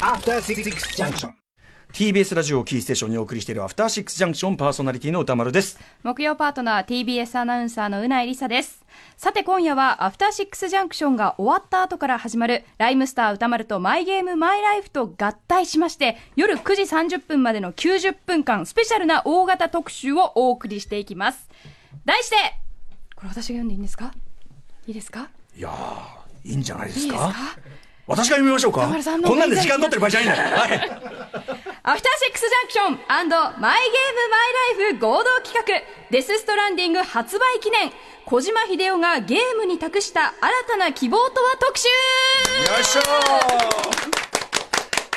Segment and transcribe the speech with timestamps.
[0.00, 1.30] After Six Junction.
[1.94, 5.78] TBS ラジオキーステーションにお送りしているアフターシックスジャンクションパーソナリティの歌丸です。
[6.02, 8.84] 木曜パートナー TBS アナウンサーのうないりさです。
[9.16, 21.48] さて今夜はアフターシックスジャンクションが終わった後から始まるライムスター歌丸とマイゲームマイライフと合体しまして夜9時30分までの90分間スペシャルな大型特集をお送りしていきます。
[22.04, 22.36] 題して
[23.16, 24.12] これ私が読んでいいんですか？
[24.86, 25.30] いいですか？
[25.56, 25.70] いや
[26.44, 27.14] いいんじゃないですか？
[27.14, 27.32] いいですか？
[28.08, 28.88] 私が読みましょうか。
[29.22, 30.50] こんなんで時間取ってる場合じゃないんだ。
[30.50, 33.70] よ、はい、アフターシックスジャンクションマイゲームマイ
[34.80, 35.62] ライフ合同企画
[36.10, 37.92] デスストランディング発売記念。
[38.24, 41.86] 小島秀夫がゲームに託した新たな希望とは特集。
[41.88, 44.27] よいしょ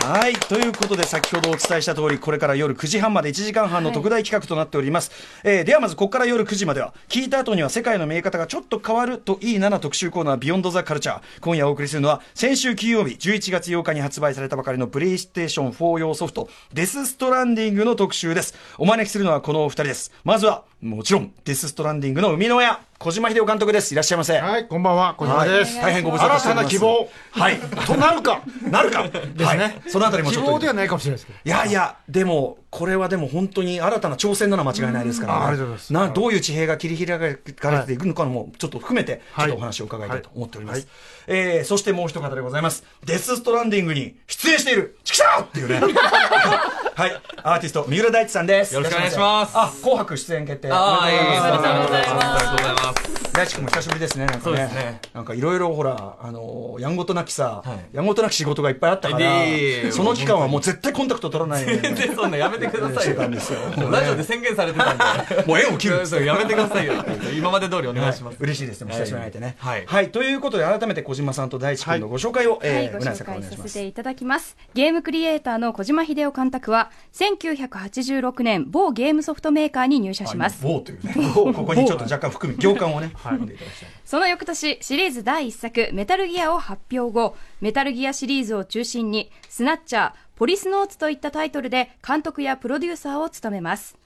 [0.04, 0.34] はい。
[0.34, 5.12] ということで先ほどお伝えした通りこれから夜9時半まで1時間半の特大企画となっております、
[5.44, 18.56] はい、えー、ではまずここから夜9時までは聞いた後には世界の見え方がちょっと変わるといいなな特集コーナービヨンドザカルチャー今夜お送りするのは先週金曜日11月8日に発売されたばかりのプレイステーション4用ソフトデスストランディングの特集です。
[18.80, 20.12] お招きするのはこのお二人です。
[20.24, 23.94] まずはもちろんデスストランディングの生みの親小島秀夫監督です。
[23.94, 24.38] いらっしゃいませ。
[24.38, 25.76] はい、こんばんは、小島です。
[25.80, 26.64] 大変ご無沙汰しております。
[26.64, 27.10] 新たな希望。
[27.32, 27.60] はい。
[27.86, 28.42] となるか。
[28.70, 29.08] なるか。
[29.08, 29.82] ですね。
[29.88, 30.50] そのあたりもちょっと。
[30.50, 31.40] 希望ではないかもしれないですけど。
[31.44, 40.88] いやいや、でも、これはでも本当に新たな挑戦なのは間違いないですから、ね、ありがとうございますなどういう地平が切り開かれていくのかもちょっと含めて、ちょっとお話を伺いたいと思っております。
[41.34, 42.84] えー、そしてもう一方でございます。
[43.06, 45.80] デス・ストランディングに出演している、チキシャーっていうね。
[46.94, 48.74] はい、アーティスト、三浦大知さんです。
[48.76, 49.52] よろしくお願いします。
[49.56, 50.70] あ、紅白出演決定。
[50.70, 51.94] ありがとうございます。
[51.96, 53.22] ありがとうございます。
[53.34, 54.58] 大地君も久しぶりですね、なんかね。
[54.58, 59.46] ねなんかいろいろほら、あの、やんごとなきさ、はい、やんごとなき仕事がいっぱいあったから、
[59.92, 61.66] その期間はもう絶対コンタクト取らない。
[61.66, 63.30] 全然そんなやめてくださいよ。
[63.30, 63.60] ですよ。
[63.90, 65.44] ラジオで宣言されてたんで。
[65.48, 66.26] もう縁を切る。
[66.26, 66.94] やめてくださいよ。
[67.34, 68.38] 今まで通りお願いします。
[68.40, 68.92] 嬉しいですね。
[68.92, 69.56] 久しぶりに会えてね。
[69.60, 70.12] はい。
[70.12, 74.58] ということで、改めて小島さんと大地君のご紹介を、えご紹介させていただきます。
[74.74, 80.64] ゲームクリエイターの小島秀夫監督は、1986年、某ゲームソフトメーカーに入社します。
[80.64, 81.14] 某というね。
[81.34, 83.90] ここにちょっと若干含み、行間をね、含んでいただきたい。
[84.06, 94.02] その翌年、シリーズ第1作、メタルギアを発表後、メタルギアシリーズを中心に、スナッチャー、ポリスノーツといったタイトルで監督やプロデューサーを務めます。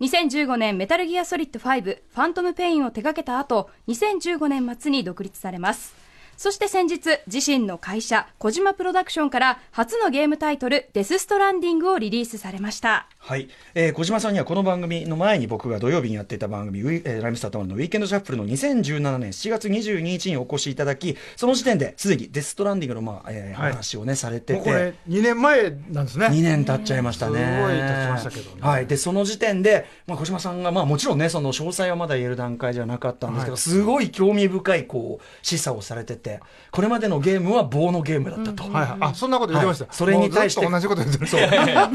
[0.00, 6.05] 2015年メタルギアソリッド5ファントムペインを手掛けた後、2015年末に独立されます。
[6.36, 13.08] そして先日、自身の会社、小島プロダクションから初のゲームタイトル、デス・ストランディングをリリースされました。
[13.18, 13.48] はい。
[13.74, 24.60] えー、小島さんにはこの番組の前に僕が土曜日にやっていた番組、えー、ライムスターのウィーケンドシャッフルの2017年7月22日にお越しいただき、その時点ですでにデス・ストランディングの、まあえー、はい、話をね、されてて。
[24.60, 26.26] これ、2年前なんですね。
[26.26, 27.38] 2年経っちゃいましたね。
[27.38, 28.56] すごい経ちましたけどね。
[28.60, 28.86] はい。
[28.86, 36.25] で、その時点で、まあ、小島さんが、まあもちろんね、その詳細はまだ言える段階じゃなかったんですけど、はい、すごい興味深い、こう、示唆をされてて、
[36.70, 38.64] これまででのゲームは棒のゲームだったと。
[38.64, 39.86] はいはい、あ、そんなこと言ってました。
[39.92, 40.68] それに対して。
[40.68, 41.26] 同じこと言ってる。
[41.26, 41.40] そう。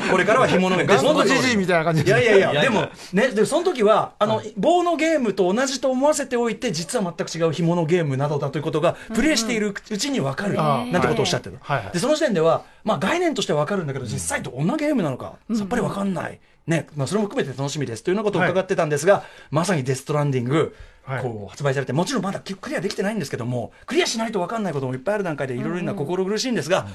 [0.10, 0.98] これからは紐のゲーム。
[0.98, 10.56] 本当じじいみたいな感じいやいやいや、でも、ね、で、その時は、あの、棒のゲームと同じと思わせておいて、実は全く違う紐のゲームなどだということが、プレイしているうちに分かる。
[10.56, 11.60] なんてことをおっしゃってる。
[11.94, 16.40] で、その時点では、まあ概念としては分かるんだけど、実際どんなゲームなのか、さっぱり分かんない。
[16.68, 20.76] ね、まあそれも含めて楽しみですというようなことを伺ってたんですが、まさにデストランディング、
[21.22, 26.88] こう発売されて、もちろんまだクリアできてないんですけども、クリアしないと分かんないこともいっぱいある段階で、いろいろな心苦しいんですが、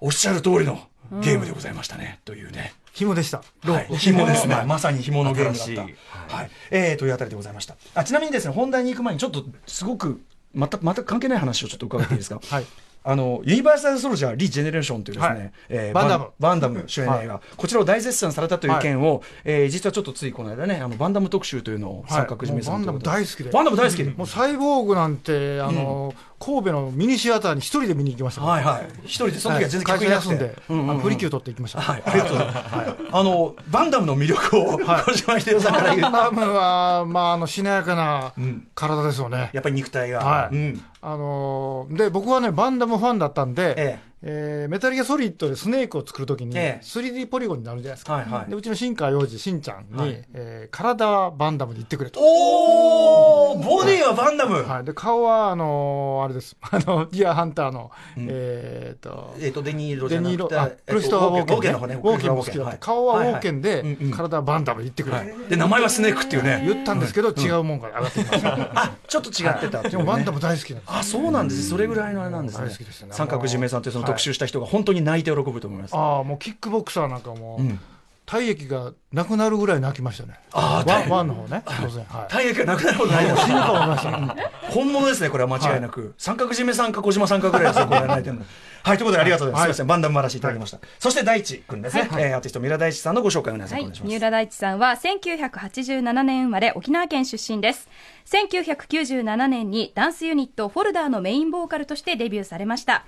[0.00, 0.80] おっしゃる通りの
[1.22, 2.74] ゲームでございましたね、というね。
[2.92, 3.42] 紐でした。
[3.62, 4.64] はい、紐ですね。
[4.66, 5.86] まさに紐のゲームだっ
[6.28, 6.34] た。
[6.34, 6.50] はい。
[6.70, 7.76] えー、というあたりでございました。
[7.94, 10.22] あ、ちなみにですね、本題に行く前に、ちょっとすごく、
[10.54, 12.40] また、また関係ない話をちょっと伺っていいですか？
[12.42, 12.66] はい。
[13.08, 16.26] あのユニバーサル・ソルジャー・リ・ジェネレーションというですね、はい、えー、バンダム。
[16.40, 23.50] バンダム主演の映画、はい、こちらを大絶賛されたという件を、はい、えー、実はちょっとついこの間ねあのバンダム特集というのを三角締めさんと、はい、バンダム大好きで。
[23.50, 24.04] バンダム大好き。
[24.04, 28.42] で、もうサイボーグなんてあの、うん神戸のミニシアターに一人で見に行きました。
[28.42, 28.88] はいはい。
[29.04, 31.80] 一人でその時は全然会社休んで、うんうん、プリキュー取って行きました。
[31.80, 32.02] はい。
[32.04, 38.32] ありがとうございます、はい、あのバンダムの魅力を小島秀夫さんから言うバンダムはまああのしなやかな
[38.74, 40.18] 体ですよね、やっぱり肉体が。
[40.20, 52.18] はい、あので僕はねバンダムファンだったんで、えええー、メタルギアソリッドでスネークを作るときに、3D ポリゴンになるじゃないですか、はいはい、でうちの新川洋二、しんちゃんに、はい、えー、体はバンダムで言ってくれと。
[52.20, 72.70] おー、ボディはバンダム、はい、で顔はあのー、あれです、 あのディアハンターの、うん、えー、と、えー、とデニーロデニーロあクリストウォーケン、ね、ウォーケンも好きだって、はい、顔はウォーケンで、はいはい、体はバンダムで言ってくれ、はい、で名前はスネークっていうね、言ったんですけど、違うもんから上がってきました、あちょっと違ってた、でもバンダム大好きなんです、あそうなんです、それぐらいのあれなんですね、
[73.12, 75.94] 三角締めさんというその特集した人が本当に泣いて喜ぶと思います。
[75.94, 77.78] ああ、もうキックボクサーなんかも、うん、
[78.24, 80.34] 体液がなくなるぐらい泣きましたね。
[80.52, 81.62] ああ、ワンワンの方ね。
[81.64, 82.04] 当然。
[82.04, 84.36] はい、体液がなくなるほどない死ぬか思いました、
[84.70, 86.14] 本物ですね、これは間違いなく。
[86.18, 88.44] 三角締めさんか小島さんかぐらいですよ、これ泣いてるの。
[88.82, 89.76] はい、ということでありがとうございます。
[89.76, 90.78] すみません、バンダム回らしていただきました。
[90.98, 92.08] そして大地君ですね。
[92.18, 94.02] えアーティスト三浦大地さんのご紹介をお願いします。
[94.02, 97.88] 三浦大地さんは1987年生まれ沖縄県出身です。
[98.26, 103.04] 1997年にダンスユニットフォルダーのメインボーカルとしてデビューされました。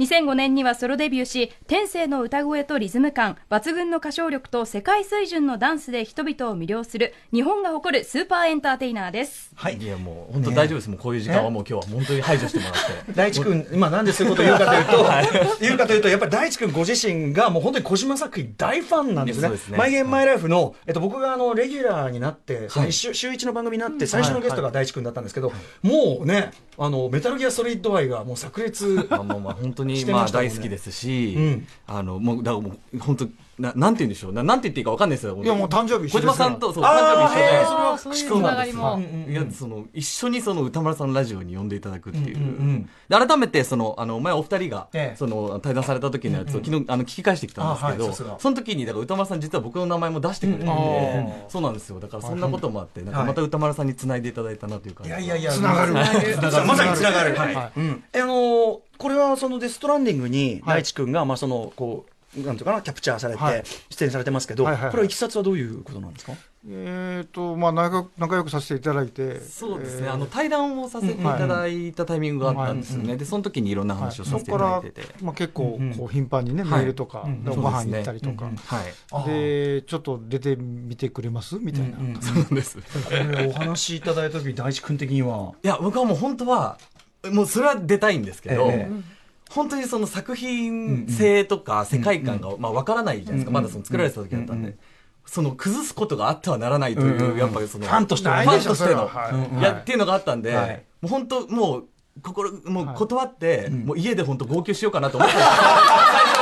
[0.00, 9.52] 2005年にはソロデビューし、天性の歌声とリズム感、抜群の歌唱力と世界水準のダンスで人々を魅了する日本が誇るスーパーエンターテイナーです。
[9.54, 9.76] はい。
[9.76, 10.88] いやもう本当大丈夫です。
[10.88, 13.12] もうこういう時間はもう今日は本当に排除してもらって。
[13.12, 15.28] 大地君、今なんでそういうことを言うかというと、 はい、
[15.60, 19.54] 言うかというと、やっぱり大地君ご自身がもう本当に小島作品大ファンなんですね。
[19.58, 25.52] すねマイゲームマイライフの、えっと僕があのレギュラーになって、はい、週週一の番組になって最初のゲストが大地君だったんですけど、
[25.82, 29.06] もうね、あのメタルギアソリッド愛がもう炸裂。
[29.10, 33.28] まあまあまあ本当にまあ大好きですし、うん、あのもうだからもう本当
[33.60, 34.32] ななんて言うんでしょう。
[34.32, 35.38] ななんて言っていいかわかんないですよ。
[35.42, 37.98] いやもう誕生日小島さんとそう誕生日一緒で。
[37.98, 39.02] そういうつながりも。
[39.28, 52.00] いやその一緒にその歌丸さんのラジオに呼んでいただくっていう,、うんうん、改めてそのあの前お二人が、ええ、その対談された時のやつを昨日あの聞き返してきたんですけど、はい、その時にだから歌丸さん実は僕の名前も出してくれてて、うんうん、そうなんですよ。
[52.00, 55.52] だからそんなこともあってなんかまた歌丸さんにつないでいただいたなというか、いやいやいや。
[55.52, 55.92] つながる。
[55.92, 57.34] まさにつながる。
[57.36, 57.80] はい、はい。
[57.80, 62.10] うん、あのこれはそのデストランディングに大地君が、まあそのこう
[62.44, 66.32] なんていうかな、キャプチャーされて、出演されてますけど、はいはいはい、これはいきさつはどういうことなんですか？
[66.68, 81.56] えーとまあ、仲仲良くさせていただいて、そうですね、えー、あの対談をさせていただいたタイミングがあったんですよね、でその時にいろんな話をさせていただいてて、はい、まあ、結構こう頻繁にね、メールとか、ご飯行ったりとか、はい、でちょっと出てみてくれます？
[81.58, 82.78] みたいな、そうです。
[83.48, 85.54] お話いただいた時大地君的には。
[85.64, 86.78] いや、僕はもう本当は、
[87.30, 89.02] もうそれは出たいんですけど、えー
[89.50, 94.76] 本当にその作品性とか世界観が、まあ、分からないじゃないですか、まだその作られてた時だったんで。
[95.26, 99.10] その崩すことがあってはならないという、やっぱりその、ファンとしてファンとしての、
[99.60, 99.62] い。
[99.62, 100.54] や、っていうのがあったんで、
[101.00, 101.84] もう本当、もう、
[102.22, 105.36] 心、もう断って、もう家で本当号泣しようかなと思って。
[105.36, 105.40] た。
[105.40, 106.39] 最初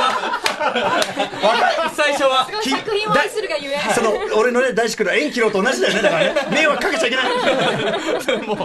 [2.29, 2.47] は。
[2.47, 3.77] 作品を愛するがゆえ。
[3.93, 6.01] その、俺のね、大志君の縁切ろうと同じだよね。
[6.01, 6.41] だからね。
[6.51, 8.47] 迷惑かけちゃいけない。
[8.47, 8.59] もう、っ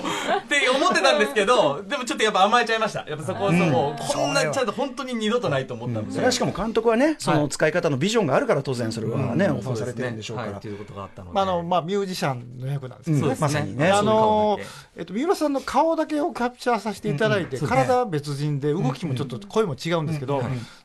[0.46, 3.04] て思ってたんですけど、でもちょっとやっぱ甘えちゃいました。
[3.08, 6.12] やっぱそこは、もう、こんなちゃんと本当に二度とないと思ったんで。
[6.12, 10.52] それはしかも監督はね、その使い方のビジョンがあるから当然それはね、オファーされてるんでしょうから。
[10.60, 11.40] ということがあったので。
[11.40, 13.36] あの、まあ、ミュージシャンの役なんですけどね。
[13.38, 13.90] まさにね。
[13.90, 14.58] あの、
[14.96, 20.42] えっと、三浦さんの顔だけをキャプチャーさせていただいて、体は別人で、動きもちょっと声も違うんですけど、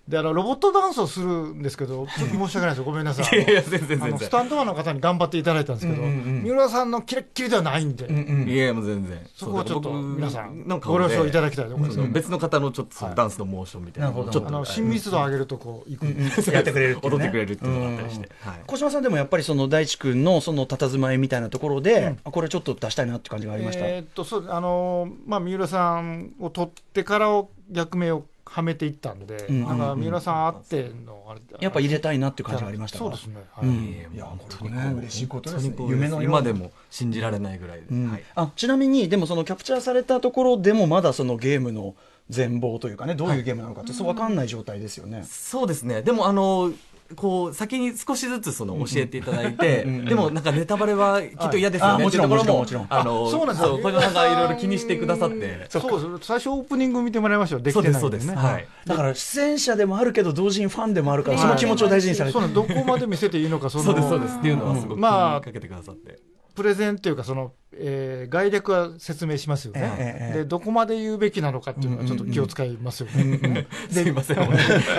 [0.08, 3.40] で、あの、ロボットダンスをするんですけど、ちょっと申し訳ないですごめんなさい。
[3.40, 4.20] いやいや、全然全然。
[4.20, 8.06] スタンドマンの方に頑張っていただいたんですけど、三浦さんのキレッキレではないんで。
[8.50, 9.20] いやもう全然。
[9.36, 12.10] そこはちょっと皆さん、ご了承いただきたいと思います。
[12.14, 14.12] 別の方のちょっとダンスのモーションみたいな。
[14.12, 14.48] ちょっと。
[14.48, 16.06] あの、親密度を上げるとこう、いく。
[16.52, 18.30] やってくれる踊ってくれるっていうのがあったりして。
[18.68, 23.86] 小島さんでもやっぱりその大地君のその佇まいみたいなところで、これちょっと出したいなって感じがありました？
[23.86, 33.68] えっと、そう、あの、まあ、三浦さんを取ってからを役名をはめていったんで、うん、なんか三浦さんあってのあれやっぱ入れたいなっていう感じがありましたそうですね、はい。
[33.68, 34.94] うん、いや本当にね。
[34.98, 35.76] 嬉しいことですね。
[35.88, 41.96] 夢の今でも信じられないぐらい、うんはい、あちなみにでもそのキャプチャーされたところでもまだそのゲームの
[42.30, 45.24] 全貌というかねどういうゲームなのかって、そう分かんない状態ですよね。
[45.24, 46.02] そうですね。
[46.02, 46.72] でもあの
[47.16, 52.04] こう、先に少しずつその教えていただいて、でもなんかネタバレはきっと嫌ですよね。
[52.04, 52.88] もちろん、もちろん、もちろん。
[52.90, 53.80] あの、そうなんですよ。
[53.80, 55.66] 小島さんがいろいろ気にしてくださって。
[55.70, 57.62] そう最初オープニング見てもらいましたよ。
[57.62, 58.46] できてないそうです、そうです。
[58.46, 58.68] はい。
[58.86, 62.40] だから出演者でもあるけど、同時にファンでもあるから、その気持ちを大事にされて。
[62.40, 63.84] どこまで見せていいのか、その。
[63.86, 64.38] そうです、そうです。
[64.38, 66.20] っていうのはすごく気にかけてくださって。
[66.56, 73.68] プレゼンというか、その、えー、概略は説明しますよね、えー、でどこまで言うべきなのかっていうのはちょっと気を使いますよね。
[73.90, 74.38] すいません、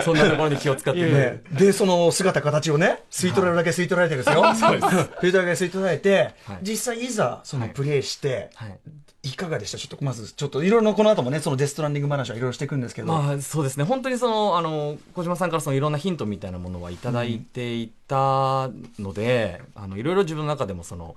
[0.04, 8.68] そんなところに気を使って、ね、で、その姿、形をね、吸い取られるだけ吸い取られてるんですよ、吸い取られるだけ吸い取られて、はい、実際、いざそのプレイして、はい。
[8.70, 8.76] は
[9.22, 9.78] いいかがでした？
[9.78, 13.08] ちょっとまず、ちょっといろいろこの後もね、そのデストランディング話はいろいろしていくんですけど。
[13.08, 21.16] まあそうですね、本当にその、あの、小島さんからそのいろんなヒントみたいなものはいただいていたので、うん、あの、いろいろ自分の中でもその、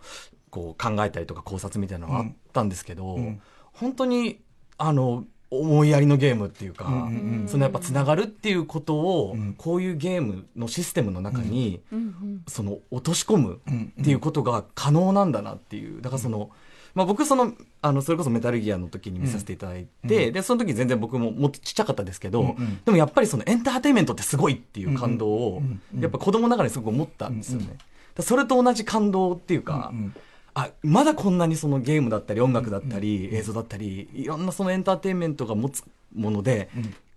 [0.50, 3.42] こう考えたりとか考察みたいなのがあったんですけど、うん、
[3.72, 4.40] 本当に
[4.78, 13.62] あの思いやりのゲームっていうか、うんうんうん、そのやっぱつながるっていうことを、うん、こういうゲームのシステムの中に、うん、その落とし込む
[14.00, 16.02] っていうことが可能なんだなっていう。
[16.04, 16.52] だからその、
[16.96, 25.64] まあ、僕そのあのそれこそメタルギアの時に見させていただいて、でその時全然僕ももっとちっちゃかったですけど、うんうん、でもやっぱりそのエンターテインメントってすごいっていう感動を、
[26.00, 27.78] やっぱ子供ながらにすごく思ったんですよね。
[28.20, 30.16] それと同じ感動っていうか、うんうん
[30.56, 35.84] あまだこんなにそのゲームだったり音楽だったり映像だったりいろんなそのエンターテインメントが持つ
[36.14, 36.70] もので、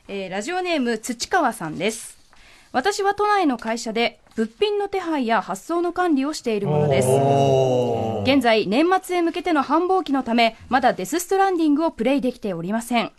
[0.09, 2.18] うん、えー、ラジオネーム、土川さんです。
[2.73, 7.09] 私は都内の会社で物品の手配や発送の管理をしているものです。
[8.31, 13.13] 現在年末へ向けての繁忙期のためまだデスストランディングをプレイできておりません。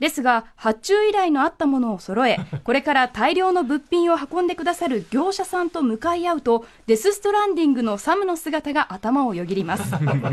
[0.00, 9.84] ですが発注依頼のあったものを揃え これから大量の物品を運んでくださる業者さんと向かい合うとデスストランディングのサムの姿が頭をよぎります。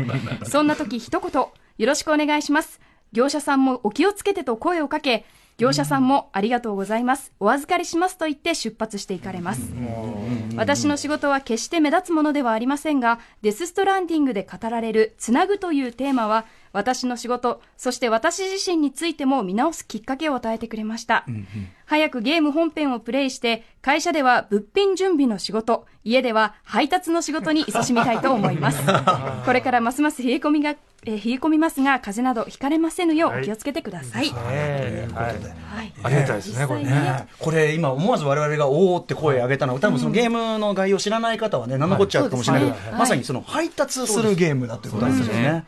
[0.50, 2.80] そんな時一言よろしくお願いします。
[3.12, 5.24] 業者さんもお気をつけてと声をかけ
[5.56, 7.32] 業者さんもありがとうございます。
[7.38, 9.72] お預かりしますと言って出発していかれます。
[10.56, 16.44] 私の仕事は決して目立つものではありませんがデスストランディングで語られるつなぐというテーマは
[16.74, 21.46] 私の仕事そして私自身についても見直すきっかけを与えてくれました、うんうん、
[21.86, 28.82] 早くゲーム本編をプレイして会社では物品準備の仕事家では配達の仕事に勤しみたいと思います。
[29.46, 30.74] これからますます冷え込みが
[31.06, 34.30] えー、冷え込みますが風邪などひかれませぬようお気をつけてください。
[34.30, 37.28] はい、ありがたいですねこれね。
[37.38, 45.64] これ今思わず我々がおおって声を上げたのは多分そのゲームの概要を知らない方はね何のこっちゃうかもしれないけど、まさにその配達するゲームだということなんですよね。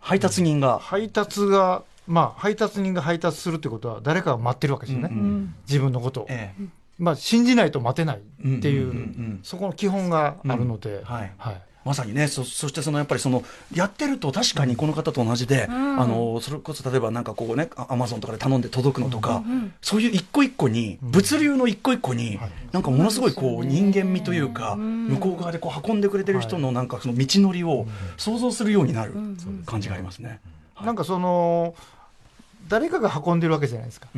[0.00, 0.78] 配達人が。
[0.78, 5.10] 配達がまあ配達人が配達するってことは誰かが待ってるわけですよね。
[5.68, 6.28] 自分のことを。
[6.98, 8.20] まあ信じないと待てないっ
[8.60, 11.32] ていうそこの基本があるので、はい。
[11.84, 13.42] まさにねそそしてそのやっぱりその
[13.74, 22.38] やってると確かにこの方と同じで、うん、あのそれこそ例えばなんかこうねアマゾンとかで頼んで届くのとか、うん、そういう一個一個に、物流の一個一個に、
[22.72, 29.14] なんかものすごいこう人間味というか、向こう側でこう運んでくれてる人のなんかその道のりを想像するようになる
[29.66, 30.40] 感じがありますね。
[30.82, 31.74] なんかその
[32.68, 34.08] 誰かが運んでるわけじゃないですか。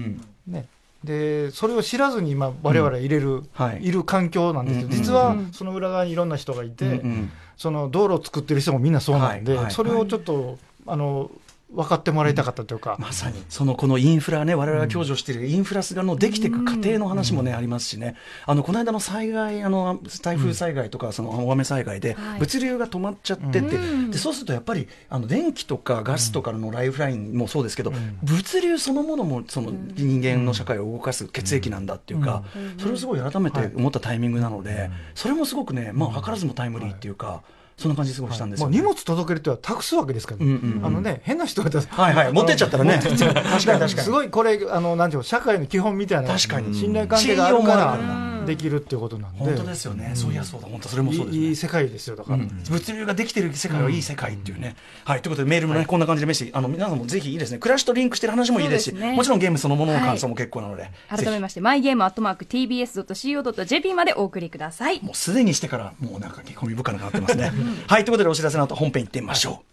[0.47, 0.67] ね
[1.05, 9.65] でそれを知らずに今我々入れる、うんはい、いる環境なんですけど、実はその裏側にいろんな人がいて、うんうん、その道路を作ってる人もみんなそうなんで、はい。
[9.65, 11.31] はい、それをちょっとあの
[11.75, 13.43] 分かってもらいたかったというか、まさに。
[13.49, 18.15] そのこのインフラね、われわれが享受しているインフラがのできていく過程の話もね、ありますしね、
[18.47, 23.79] あのこの間の災害、あの台風災害とか、その大雨災害で、物流が止まっちゃってて、
[24.11, 32.45] でそうするとやっぱりあの電気とかガスとかのライフラインもそうですけど、物流そのものもその人間の社会を動かす血液なんだっていうか、
[32.79, 37.43] それをすごい改めて思ったタイミングなので、それもすごくね、まあ、図らずもタイムリーっていうか。
[37.77, 40.59] そんな感じすごいしたんですよ、ね、荷物届けるっては託すわけですから、ね。
[40.83, 43.01] あのね変な人がはいはい持ってっちゃったらね。
[43.03, 43.91] 確かに確かに。
[43.91, 46.75] すごいこれあのなんていう社会の基本みたいな確かに。
[46.75, 49.39] 信頼関係があるからできるっていうことなんで。
[49.39, 50.69] 本当ですよね、そういやそうだ。
[50.69, 55.23] 本当それもそうです、ね、いい世界ですよだから、物流ができてる世界はいい世界っていうね、はい。
[55.23, 56.55] ということでメールもね、こんな感じでメッセージ。
[56.55, 57.59] あの皆さんもぜひいいですね。
[57.59, 65.01] 暮らしとリンクしてる話もいいですしもちろんゲームそのものの感想も結構なので、改めましてマイゲームアットマーク TBS.CO.JP までお送りください。
[65.03, 67.53] もうすでにしてからもうなんか込み深くなってますね。
[67.87, 68.05] はい。
[68.05, 69.73] ということでお知らせの後本編行ってみましょう。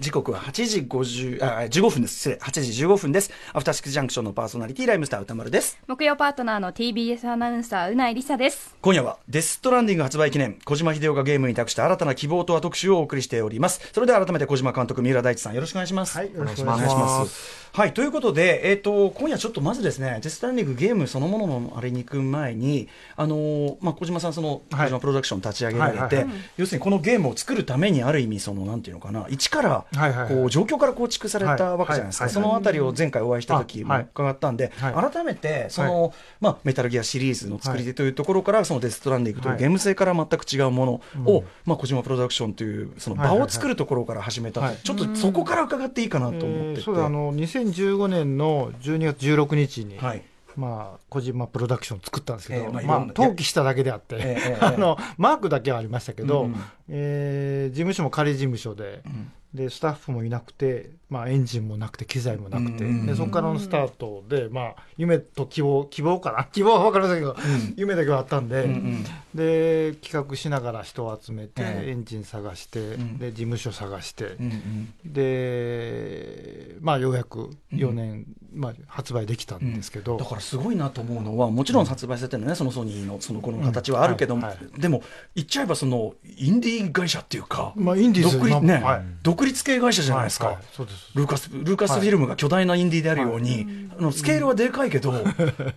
[0.00, 2.16] 時刻は8時50あ15分です。
[2.16, 2.36] 失礼。
[2.36, 3.30] 8時15分です。
[3.52, 5.78] アフターシックスジャンクションのパーソナリティライムスター歌丸です。
[5.86, 8.74] 木曜パートナーの TBS アナウンサーうないりさです。
[8.80, 10.58] 今夜はデストランディング発売記念。
[10.64, 13.90] 小島秀夫がゲームに託した新たな希望とは特集をお送りしております。
[13.92, 16.16] それでは改めて小島監督三浦大地さんよろしくお願いします。
[16.16, 29.86] はいよろしくお願いしますはい、ということで、えーと、今夜ちょっとまずですね、デスタンディングゲームそのもののあれに行く前に、あのー、まあ、小島さん、その、小島プロダクション立ち上げられて、要するにこのゲームを作るために、ある意味、その、なんていうのかな、一から、
[30.28, 39.54] こう、状況から構築されたわけじゃないですか、そのあたりを前回お会いした時も伺ったんで、改めて、その、まあ、メタルギアシリーズの作り手というところから、そのデストランディングとい。
[39.54, 46.80] うゲーム性から全く違うものを、まあ、小島プロダクションという、その場を作るところから始めた、ちょっとそこから伺っていいかなと思ってて。
[46.80, 47.30] そうあの
[47.64, 50.22] 2015年の12月16日に、はい、
[50.56, 56.56] まあ、小島プロダクション作ったんですけど、えー、まあ、まあ、登記しただけであって、えー、 あの、マークだけはありましたけど、うん、
[56.88, 66.44] えー、事務所も仮事務所で、うんでスタッフもいなくて、まあ、エンジンもなくて機材もなくて、でそこからのスタートで、まあ、夢と希望希望かな？
[66.52, 69.04] 希望は分かりませんけど、うん、夢だけはあったんでうんうん、
[69.34, 85.02] で企画しながら人を集めて、エンジン探して、で事務所探して、うんうん、で、まあ、ようやく4年、まあ、発売できたんですけど、だからすごいなと思うのはもちろん発売されてるのねそのソニーのそのこの形はあるけども、はいはい、でも
[85.34, 91.10] 言っちゃえばそのインディー会社っていうか、まあ、インディー独立,、ねはい、独立系会社じゃないですか、はいはい、そうです。
[91.14, 95.12] ルーカスルーカスフィルムが巨大なインディーであるように、あのスケールはでかいけど、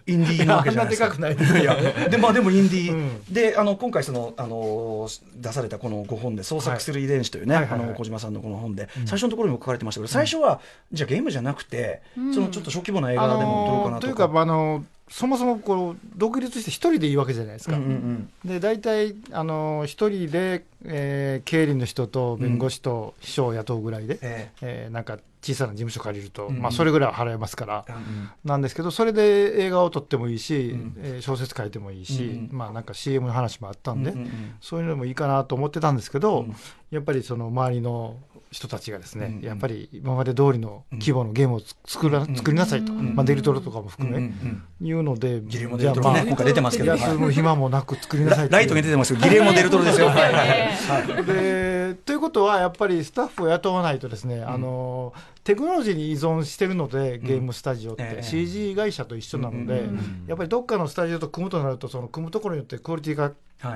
[0.07, 1.13] インディーなわけじゃないですか。
[1.59, 1.75] いや
[2.09, 10.61] でまあでもインディー、であの今回そのあの出されたこの5本で創作する遺伝子というね、あの小島さんのこの本で、最初のところにも書かれてましたけど、最初は
[10.91, 17.75] じゃあゲームじゃなくて、そのちょっと小規模な映画でも撮ろうかなとというかあのそもそもこう独立して一人でいいわけじゃないですか。
[17.75, 24.51] うんうんうん、で大体あの一人で、えー、経理の人と弁護士と秘書を雇うぐらいで、うん、え。
[24.55, 36.45] ー、えー、なんか小さな事務所借りると、うんうん、まあ、それぐらいは払えますから、うんうん、なんですけどそれで映画を撮ってもいいし、うん、えー、小説書いてもいいし、うんうん、まあ、なんか CM の話もあったんで、うんうんうん、そういうのもいいかなと思ってたんですけど、
[36.91, 38.17] やっぱりその周りの
[38.53, 44.31] 人たちがですね、うん、やっぱり今まで通りの規模のゲームを作ら、作りなさいと、まあ、デルトロとかも含め、
[44.79, 50.07] 言うので、ギレモデルトロね、今回出てますけど、休む暇もなく作りなさいライトが出てますけど、ギレモデルトロですよ。
[50.07, 51.73] はいはいで
[52.05, 59.89] ということは、やっぱりスタッフを雇わないとですね、あのテクノロジーに依存してるので、ゲームスタジオって、CG 会社と一緒なので、
[60.27, 63.31] やっぱりどっかのスタジオと組むとなると、その組むところによってクオリティが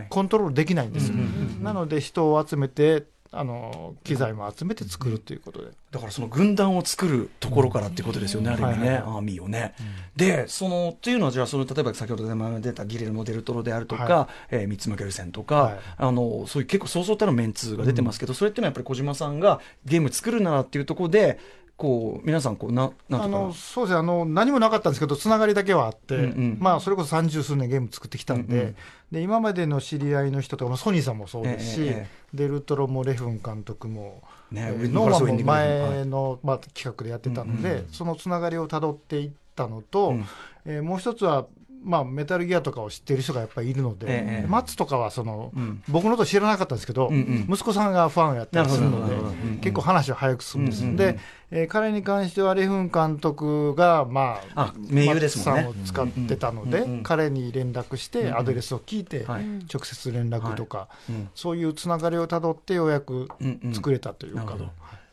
[0.10, 1.18] コントロールできないんですよ。
[1.62, 9.74] なので、人を集めて、あの機材も集めて作るということで、だからその軍団を作るところからっていうことですよね、ある意味ね、アーミーをね。
[10.16, 21.40] で、そのというのは、じゃあ、その例えば先ほど出たギレルモ・デルトロであるとか、はえ三つ向ける線とか、あのそういう結構、そうそうたるメンツが出てますけど、それっていうのはやっぱり小島さんがゲーム作るならっていうところで、
[21.78, 24.00] こう皆さんこうななんあのそうですね。
[24.00, 28.76] あの何もなかったんですけどつながりだけはあって、うんうん、まあそれこそ三十数年ゲーム作ってきたんでうんうん、
[29.12, 34.22] で今までの知り合いの人とか、まあ、ソニーさんもそうですし、ええ、デルトロもレフン監督も、
[34.52, 40.26] ね、ノーマンも前の、まあ、企画でやってたので、そのつながりをたどっていったのと、うん、
[40.66, 41.46] えー、もう一つは
[41.84, 49.16] まあ、メタルギアとかを知ってる人がやっぱりいるので、ええ、マッツとかはその、うん、僕のこと知らなかったんですけど、うんうん、息子さんがファンをやったりするので、
[49.62, 50.84] 結構話は早く進むんです。
[50.84, 51.20] うんうん、で、
[51.52, 55.66] えー、彼に関してはレフン監督が、まあ、名優ですもんね。
[55.68, 60.90] を使ってたので、彼に連絡して、アドレスを聞いて、直接連絡とか、
[61.36, 63.30] そういうつながりをたどって、ようやく
[63.74, 64.58] 作れたというか。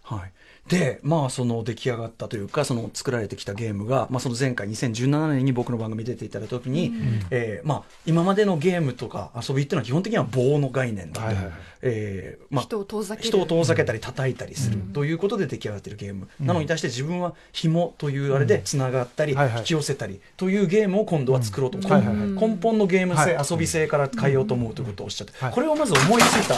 [0.03, 0.33] はい
[0.68, 11.27] で、まあ、その出来上がったというか、その作られてきたゲームが、まあ、その前回2017年に僕の番組出ていただいたときに、うん、えー、まあ、今までのゲームとか遊びっていうのは基本的には棒の概念だと。
[11.27, 11.53] はいはい
[11.87, 26.55] えーまあ、人を遠ざけ人を遠ざけたり叩いたりする、ということで出来上がっているゲーム、うん、なのに対して自分は紐というあれでつながったり、引き寄せたりというゲームを今度は作ろうと、根本のゲーム性、遊び性から変えようと思うということをおっしゃって、これをまず思いついた。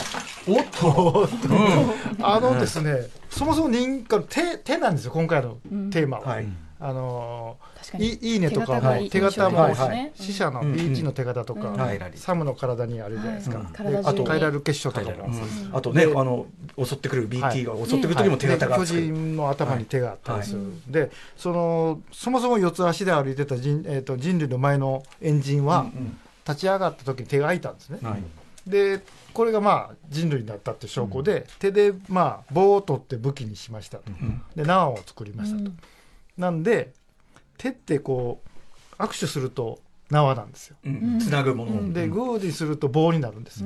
[0.49, 1.27] おっと、
[2.25, 5.57] あのですね、そもそも人間手手なんですよ今回の
[5.91, 6.41] テーマは。
[6.79, 7.57] あの
[7.97, 9.75] いいいねとかも手形も
[10.13, 11.75] 死者の BG の手形とか、
[12.13, 13.71] サムの体にあるじゃないですか、
[14.03, 15.29] あとカイラル結晶とかも、
[15.73, 16.45] あとねあの
[16.77, 25.87] 襲ってくる BT が襲ってくる時も手形が巨人の頭に手があったりする、でそのそもそも四つ足で歩いてた人,、えー、と人類の前のエンジンは、
[26.47, 27.99] 立ち上がった時に手が空いたんですね、
[28.67, 29.01] で
[29.37, 34.11] これがまあ人類になったって証拠で、手でまあ棒を取って武器にしましたと、
[34.55, 35.69] で縄を作りましたと。
[36.39, 36.91] なんで
[37.59, 38.41] 手ってこ
[38.97, 40.77] う握手すると縄なんですよ。
[41.19, 41.93] つなぐもの。
[41.93, 43.63] でグーにすると棒になるんです。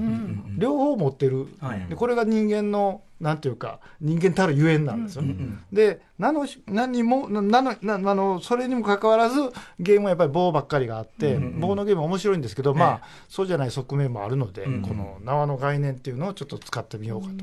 [0.58, 1.47] 両方持ってる、
[1.89, 5.21] でこれが人間のなんていうか人間たるゆえんなんですよ。
[5.21, 5.36] ね。
[5.71, 9.39] で何の何もなのなあのそれにもかかわらず
[9.80, 17.34] ゲームはやっぱり棒ばっかりがあって、棒のゲームは面白いんですけど、まあそうじゃない側面もあるので、この縄の概念っていうのをちょっと使ってみようかと。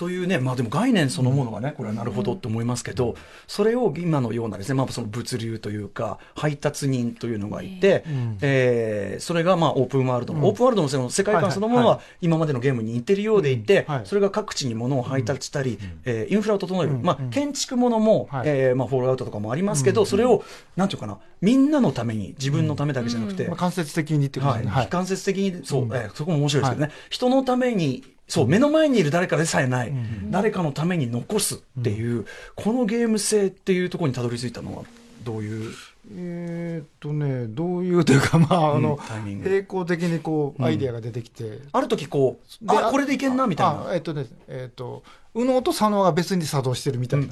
[0.00, 8.02] というね、まあでも概念そのものがね、これはなるほどって思いますけど、それを今のようなですね、まあその物流というか、配達人というのがいて、
[8.40, 10.32] えー、それがまあオープンワールド。
[10.32, 20.42] の、オープンワールドのその世界観そのものは今までのゲームに似てるようでいて、それが各地に物を配達したり、えー、インフラを整える、まあ建築ものも、えー、まあフォールアウトとかもありますけど、それを、
[20.76, 24.70] なんていうかな、みんなのために、自分のためだけじゃなくて、間接的にってことですね。
[24.70, 24.86] はい。
[24.88, 34.84] 間接的に、そう、えー、そこも面白いですけどね、人のために、そう、目の前にいる誰かでさえない、うん、誰かのために残すっていう、うん、このゲーム性っていうところにたどり着いたのは、
[35.24, 35.72] どういう？
[36.12, 38.98] えー、っとね、どういうというか、まあ、あの、
[39.44, 41.58] 並行的にこう、アイディアが出てきて。
[41.72, 43.94] ある時こう、あ、これでいけんな、みたいな。
[43.94, 45.02] えっとね、えっと、
[45.34, 47.26] 右脳と左脳が別に作動してるみたいな。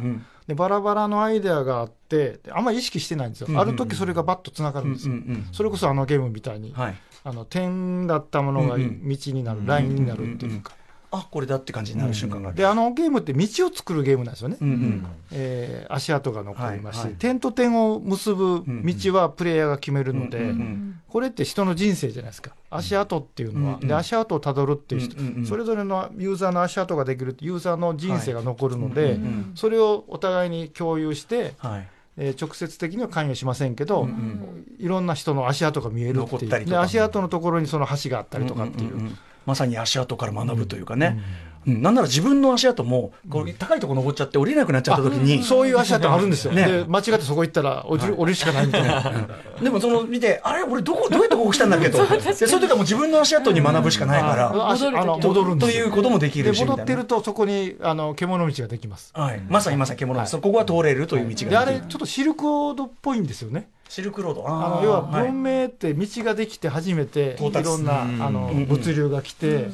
[0.47, 3.59] で、バラバラのアイデアがあって、あんまり意識してないんですよ。
[3.59, 5.15] ある時それがバッと繋がるんですよ。
[5.53, 6.93] それこそあのゲームみたいに、あ
[7.25, 10.75] の、点だったものが道になる、ラインになるっていうか。
[11.11, 17.11] あこれだって感じになる瞬間がある、であのゲームって道を作るゲームなんですよね、うんうん、えー、足跡が残りますし、はい。
[17.11, 22.53] はい、点と点を結ぶ道はプレイヤーが決めるので、うんうん、これって人の人生じゃないですか。
[22.71, 31.89] 足跡っていうのは、うんうん、で足跡をたどるっていう人、うんうん、それぞれのユーザーの足跡ができるユーザーの人生が残るので、はいうんうん、それをお互いに共有して、はい。
[32.21, 36.65] えー、直接的には関与しませんけど、うんうん、いろんな人の足跡が見えるっていう。
[36.67, 38.95] で足跡のところにその橋があったりとかっていう。
[38.95, 39.19] うんうんうん
[39.49, 41.19] まさに足跡から学ぶというかね、
[41.67, 49.29] うん、なんなら自分の足跡もこう高いところ登っちゃって降りれなくなっちゃった時に、そういう足跡あるんですよ、ね、で間違ってそこ行ったら降りる,、降りるしかないみたいな。
[49.63, 50.65] でもその見てあれ？
[50.65, 52.07] 俺どこどうやってここ来たんだっけと。
[52.07, 64.49] でそういう時はもう自分の足跡に学ぶしかないから、戻るんということもできるし戻ってるとそこにあの獣道ができます、はい、まさにまさに獣道、ここは通れるという道がであれちょっとシルクロードっぽいんですよねシルクロード。
[64.49, 69.71] あの要は文明って道ができて初めていろんなあの物流が来て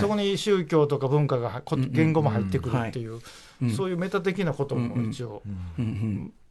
[0.00, 3.20] そこに宗教とか文化が言語も入ってくるっていう
[3.76, 5.42] そういうメタ的なことも一応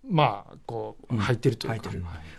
[0.09, 1.91] まあこう入ってるというか、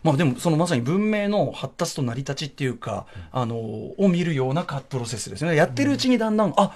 [0.03, 5.55] まあでもそのまさに文明の発達と成り立ちっていうかあのを見るようなプロセスですね。
[5.55, 6.75] やってるうちにだんだんあ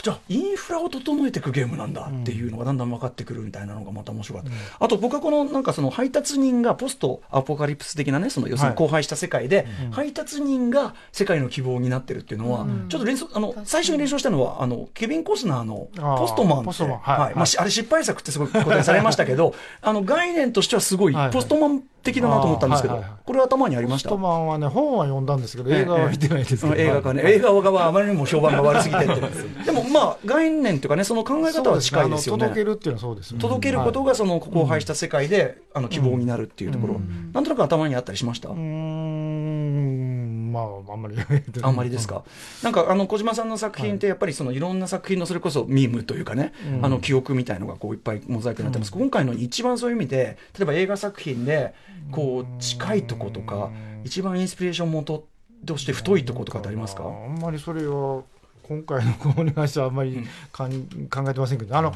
[0.00, 17.34] じゃあインフラを整えていくゲームなんだっていうのがだんだん分かってくるみたいなのがまた面白かった、うん、あと僕はこのなんかその配達人がポストアポカリプス的なねその要するに荒廃した世界で、配達人が世界の希望になってるっていうのは、ちょっと連想あの最初に連想したのはあのケビン・コスナーのポストマンってはい。
[17.34, 24.10] まあ、あれ失敗作ってすごい答えされましたけど あの概念としてはすごいポストマン的だなと思ったんですけど、はいはいはい、これは頭にありました？
[24.10, 29.14] ポストマンはね本は読んだんですけど映画は見てないですけど、映画かね映画はあまりにも評判が悪すぎてって。
[29.64, 32.42] でもまあ概念というかねその考え方は近いですよね。
[32.42, 38.50] 届けるっていうのはそうです、ね、届けることがその荒廃した世界で、あの希望になるっていうところ、うん、なんとなく頭にあったりしました？
[38.50, 40.52] うん。
[40.52, 41.16] まああんまり。
[41.62, 42.24] あんまりですか？
[42.62, 51.74] なんかあの小島さんの作品ってやっぱりそのいろんな作品のそれこそミームというかね、あの記憶みたいのがこういっぱいモザイクになってます、今回の一番そういう意味で例えば映画作品で
[52.10, 53.70] こう近いとことか
[54.04, 55.26] 一番インスピレーション元
[55.64, 57.04] として太いとことかってありますか？
[57.04, 58.22] あんまりそれは
[58.62, 61.92] 今回の子に関してはあんまりかん、考えてませんけどあの、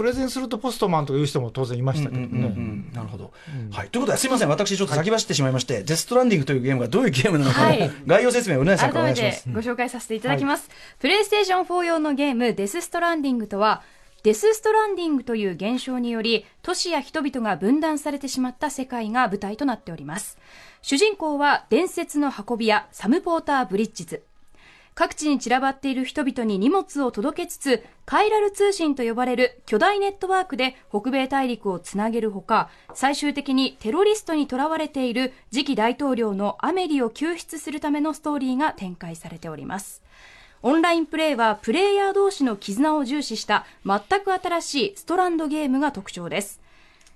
[0.00, 2.54] プレゼンするとポストマンという人も当然いましたけどね。
[2.94, 3.32] なるほど、
[3.70, 3.90] はい。
[3.90, 8.84] ということですみません、私ちょっと先走ってしまいまして、はい、デストランディングというゲームがどういうゲームなのか、はい、概要説明をします。
[9.52, 10.68] ご紹介させていただきます。
[10.68, 13.82] はい、プレイステーション4用のゲーム、デスストランディングとは、
[14.22, 20.38] デス・ストランディングという現象により都市や人々が分断されてしまった世界が舞台となっております。
[20.82, 24.22] 主人公は伝説の運び屋サム・ポーター・ブリッジズ
[25.00, 40.02] 各地に散らばっている人々に荷物を届けつつカイラル通信と呼ばれる巨大ネットワークで北米大陸をつなげるほか最終的にテロリストにとらわれている次期大統領のアメリを救出するためのストーリーが展開されております
[40.60, 46.60] オンラインプレイはプレイヤー同士の絆を重視した全く新しいストランドゲームが特徴です。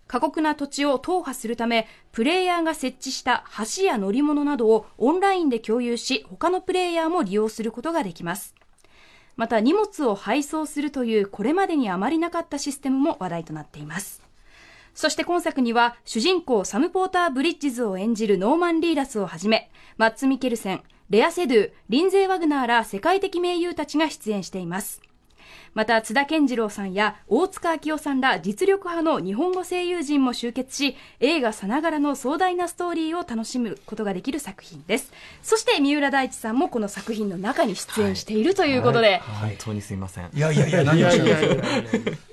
[0.06, 3.44] 過酷な土地を踏破するため、プレイヤーが設置した
[3.76, 8.54] 橋や乗り物などをオンラインで共有し、他のプレイヤーも利用することができます。
[9.36, 14.22] また荷物を配送するというこれまでにあまりなかったシステムも話題となっています。
[14.94, 25.02] そして今作には主人公サム・ポーター・ブリッジズを演じるノーマン・リーダスをはじめ、マッツ・ミケルセン、レア・セドゥ、リンゼー・ワグナーら世界的名優たちが出演しています。
[25.74, 35.12] また津田健次郎さんや大塚明夫さんら実力派の日本語声優陣も集結し映画さながらの壮大なストーリーを楽しむことができる作品です。
[35.42, 40.30] そして三浦大知さんもこの作品の中に出演しているということで、はいはい、本当にすいません。
[40.32, 41.20] いやいやいや何をし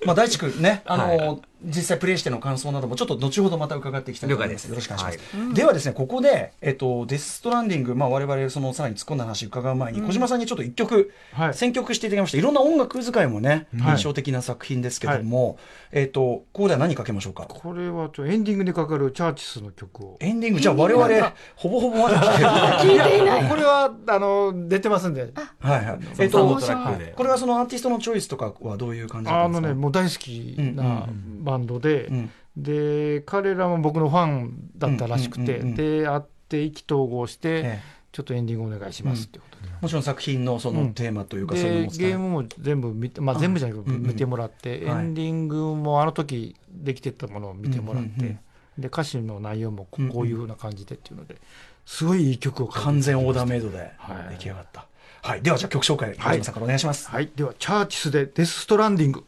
[0.06, 4.66] まあ大地君ねあの、はい実際プレイしての感想などもちょっと後ほどまた伺っていきたいと思います。
[4.66, 5.38] よろしくお願いします。
[5.38, 12.38] はい、ではですね、ここで、えっと、デス・ストランディング、まあ我々そのさらに突っ込んだ話伺う前に、うん、小島さんにちょっと一曲、はい、選曲していただきました。
[12.38, 15.58] いろんな音楽使いもね、印象的な作品ですけども、はい、
[15.92, 17.46] えっと、ここでは何かけましょうか？
[17.48, 20.18] これはエンディングでかかるチャーチスの曲を。
[20.20, 20.60] エンディング？
[20.60, 23.50] じゃあ我々、ほぼほぼまだ聞いていない。
[23.50, 25.32] これは、あの、出てますんで。
[25.60, 26.00] はいはい。
[26.20, 26.60] えっと、
[27.16, 29.44] これはそのアーティストのチョイスとかはどういう感じですか？
[29.44, 31.08] あのね、もう大好きな
[31.52, 32.14] バンドで、うん。
[32.14, 37.80] うんうんで彼らも僕のファンだったらしくて、で会って意気投合して、
[38.12, 48.38] ちょっとエンディングお願いしますってことで、もちろん作品のそのテーマというか、ゲームも全部見て、まあ、全部じゃなくて見てもらって、エンディングもあの時できてたものを見てもらって、
[48.78, 51.38] で歌詞の内容もこういうふうな感じでっていうので、
[51.86, 53.92] すごいいい曲を完全オーダーメイドで
[54.32, 54.88] 出来上がった。
[55.22, 57.08] はい、ではじゃあ曲紹介、はい、さんからお願いします。
[57.08, 59.24] はい、ではチャーチスでデスストランディング。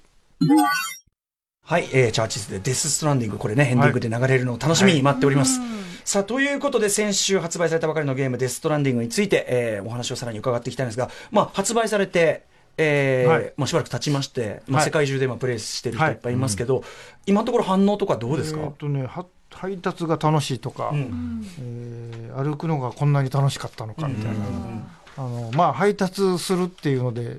[1.65, 5.60] はい、えー、チャーチスでデスストランディング、これね、エンディングで流れるのを楽しみに待っております。
[5.60, 5.69] はい
[6.06, 12.43] さあ、ということで、先週発売されたばかりのゲーム、デストランディングについて、えー、お話をさらに伺っていきたいんですが、まあ、発売されて、
[12.78, 16.12] えーはい、まあ、しばらく経ちまして、まあ、世界中で今プレイしてる人い。
[16.12, 16.88] っぱいいますけど、はいうん、
[17.28, 19.08] 今のところ反応とかどうですか、えーとね、
[19.49, 24.84] 配達が楽しいとか、うん、えー、歩くのがこんなに楽しかったのかみたいな、うん、
[25.15, 27.38] あのまあ、配達するっていうので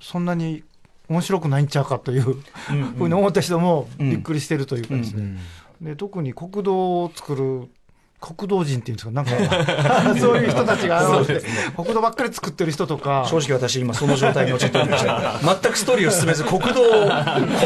[0.00, 0.62] そんなに
[1.08, 5.38] 面白くないんちゃうかというふうに思った人もびっくりしてるというかですね、
[5.80, 7.68] で特に国道を作る
[8.24, 16.66] 国道人っていうんですか、なんか そういう人たちが現れて、国道ばっかり作ってる人とか、正直私、今、その状態に陥っておりました、 全くストーリーを進めず、国道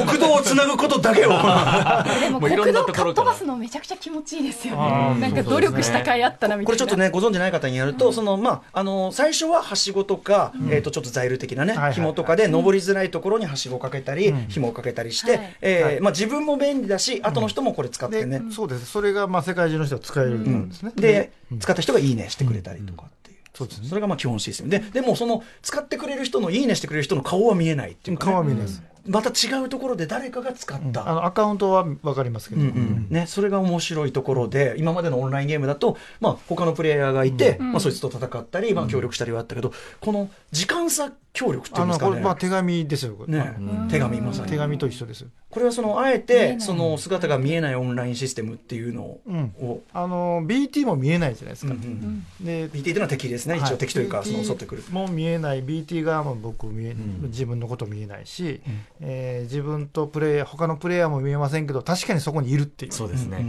[0.07, 6.66] 国道をつなぐことだけを、でも、国道かっ飛ばすの、めちゃくちゃ気持ちいいですよね、なんか努力した甲斐あったなみたいな。
[6.66, 18.42] これちょっとね、ご存じない方にやると、そのまあ、あの最初ははしごとか、えー、とちょっとザイル的なね、紐とかで、登りづらいところにはしごをかけたり、紐をかけたりして、えまあ、自分も便利だし、後の人もこれ使ってね。
[18.51, 18.87] そうです。
[18.87, 20.68] それがまあ世界中の人は使えるん。
[20.68, 20.92] ですね。
[20.96, 23.38] で使った人がいいねしてくれたりとかっていう。
[23.54, 24.68] そうですね、それがまあ基本システム。
[24.70, 42.21] ででもその使ってくれる人のいいねしてくれる人の顔は見えないっていうか、ね、顔は見えないです、また違うところで誰かが使った、あのアカウントは分かりますけど、うんうん、ね、それが面白いところで今までのオンラインゲームだと、まあ他のプレイヤーがいて、まあ、そいつと戦ったり、まあ、協力したりはあったけどこの時間差協力っていうんですかね。
[42.21, 43.14] まあ手紙ですよ。
[43.27, 43.55] ね、
[43.90, 44.51] 手紙まさに。
[44.51, 45.27] 手紙と一緒です。
[45.51, 49.53] これはそのあえてその姿が見えないオンラインシステムっていうのを、うん、
[49.92, 51.73] あの BT も見えないじゃないですか。
[51.73, 53.57] うんうん、で BT というのは敵ですね。
[53.57, 54.83] 一応敵というか、その襲ってくる。
[54.90, 55.62] もう見えない。
[55.62, 58.61] BT 側も僕見え、自分のこと見えないし、
[58.97, 62.92] うん、えー、自分とプレイヤー他のプレイヤーも見えませんけど確かにそこにいるっていう。
[62.92, 63.44] そうですね。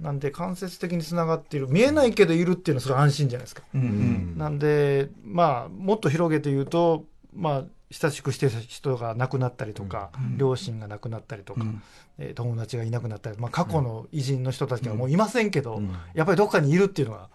[0.00, 1.68] なんで間接的につながっている。
[1.68, 3.62] 見えないけどいるっていうのはそれ安心じゃないですか。
[3.74, 3.80] うん。
[3.80, 11.82] うん、なんでまあもっと広げて言うとまあ親しくしてた人が亡くなったりとか、うん、両親が亡くなったりとか、うん、
[12.18, 17.28] えー、友達がいなくなったり、まあ、過去の偉人の人たちがもういませんけど、うん、やっぱりどっかにいるっていうのが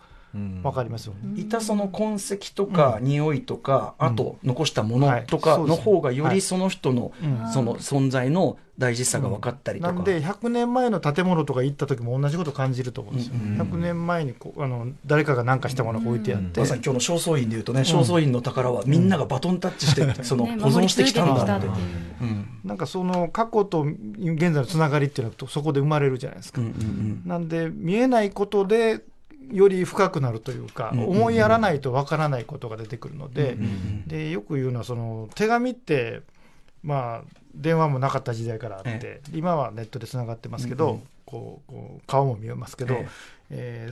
[0.63, 7.11] わかりますよ、ね、いたその痕跡とか、匂いとか、あと残したものとかの方がよりその人の、
[7.53, 13.53] その存在の大事さが分かったりとか、なんで100年前の建物とか行った時も同じこと感じると思うんですよ、うん。
[13.53, 21.67] うん、100年前にこうあの誰かが何かしたものが置いてあって、まさに今日の正倉院でいうとね正倉院の宝はみんながバトンタッチして、その保存してきたんだって、
[22.63, 29.01] なんかその過去と現在のつながりっていうのはそこで生まれるじゃないですか、うんうんうん、なんで見えないことで
[29.51, 33.57] より深くなるというか、思いやらないとわからないことが出てくるので,、
[34.07, 36.21] でよく言うのはその手紙って
[36.83, 42.95] まあ電話もなかった時代からあって、今はネットでつながってますけど、こうこう顔も見えますけど、
[43.49, 43.89] え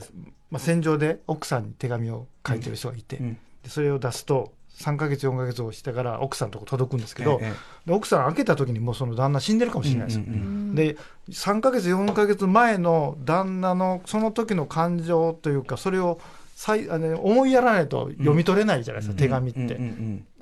[0.50, 7.54] まあ、戦場で奥さんに手紙を書いてる人がいて、でそれを出すと3か月4か月をしてから奥さんのとこ届くんですけど、え
[7.88, 10.96] え、奥さん開けた時にもうその旦那死んでるかもしれないですよ、うんうんうん、で
[11.30, 16.20] 3か月4か月前の旦那のその時の感情というかそれを
[16.68, 19.80] あの思いやらないと読み取れないじゃないですか、うん、手紙って、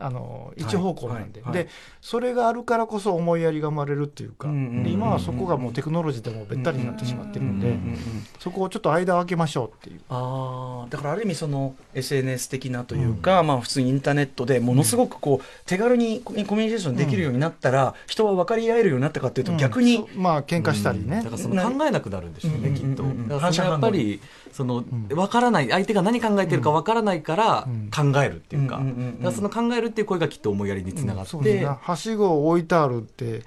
[0.01, 1.41] あの一方向なんで。
[1.43, 1.53] はい。
[1.55, 7.77] はい、でそれがあるからこそ思いやりが生まれるっていうか、で今はそこがもうテクノロジーでもべったりになってしまってるので、
[8.39, 10.01] そこをちょっと間を空けましょうっていう。
[10.09, 23.05] あだからある意味その SNS 的なというか、うん、まあ、普通にインターネットでものすごくこう手軽にコミュニケーションできるようになったら、人は分かり合えるようになったかっていうと逆に、まあ喧嘩したりね、だからその考えなくなるんでしょうね、きっと。
[23.29, 24.21] やっぱり
[24.53, 28.81] その分からない相手が何考えてるか分からないから考えるっていうか,、
[29.33, 33.43] その考えるっていう声がきっと思いやりにつながって、うんね、はしごを置いてあるって、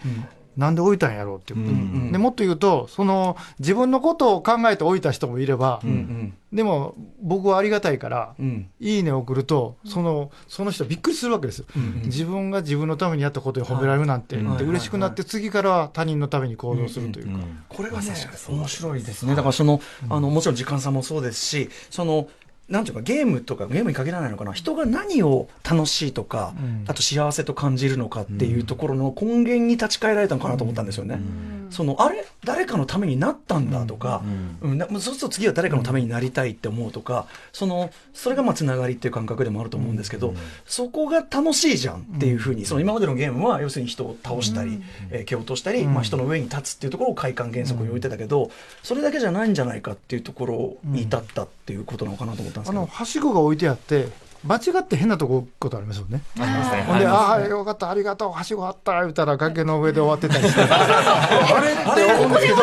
[0.57, 11.59] なんで置いたんやろうっていうこと、うんうん、でもっと言うとその自分のことを考えて置いた人もいれば、うんうん、でも僕はありがたいから「うん、いいね」送るとそのその人びっくりするわけです。
[11.59, 18.13] よ、うんうん、自分が自分のためにやったことを褒められるなんて、はい、で嬉しくなって次からは他人のために行動するというか、うんうんうん、これがね
[18.49, 19.35] 面白いですね。
[19.35, 22.27] だからそのあのもちろん時間差もそうですしその
[22.69, 24.53] なんていうかゲームとかゲームに限らないのかな。
[24.53, 31.15] 人が何を楽しいとか、うん、あと幸せと感じるのかっていうところの根源に立ち返られたのかなと思ったんですよね。
[31.15, 34.23] うん、そのあれ誰かのためになったんだとか、
[34.61, 34.81] うん。
[34.81, 40.33] うん、そうすると次は誰かのためになりたいって思うとかそのそれがまあつながりっていう感覚でもあると思うんですけど、
[40.65, 48.51] そこが楽しいじゃんっていうふうにその今までのゲームは要するに人を倒したり、えー、蹴落としたり、まあ、人の上に立つっていうところを快感原則に置いてたけど、
[48.83, 52.87] それだけじゃないんじゃないかっていうところに至ったっていうことなのかなと思っったんですけどあの。
[52.87, 54.07] はしごが置いてあって
[54.45, 56.21] 間違って変なとこことありますよね。
[56.39, 56.83] ありますね。
[56.83, 61.71] ほんで、ああ、よかった、ありがとう、はしごあった、言ったら崖の上で終わってたりして、あれ？
[61.71, 62.57] って思うんですけど、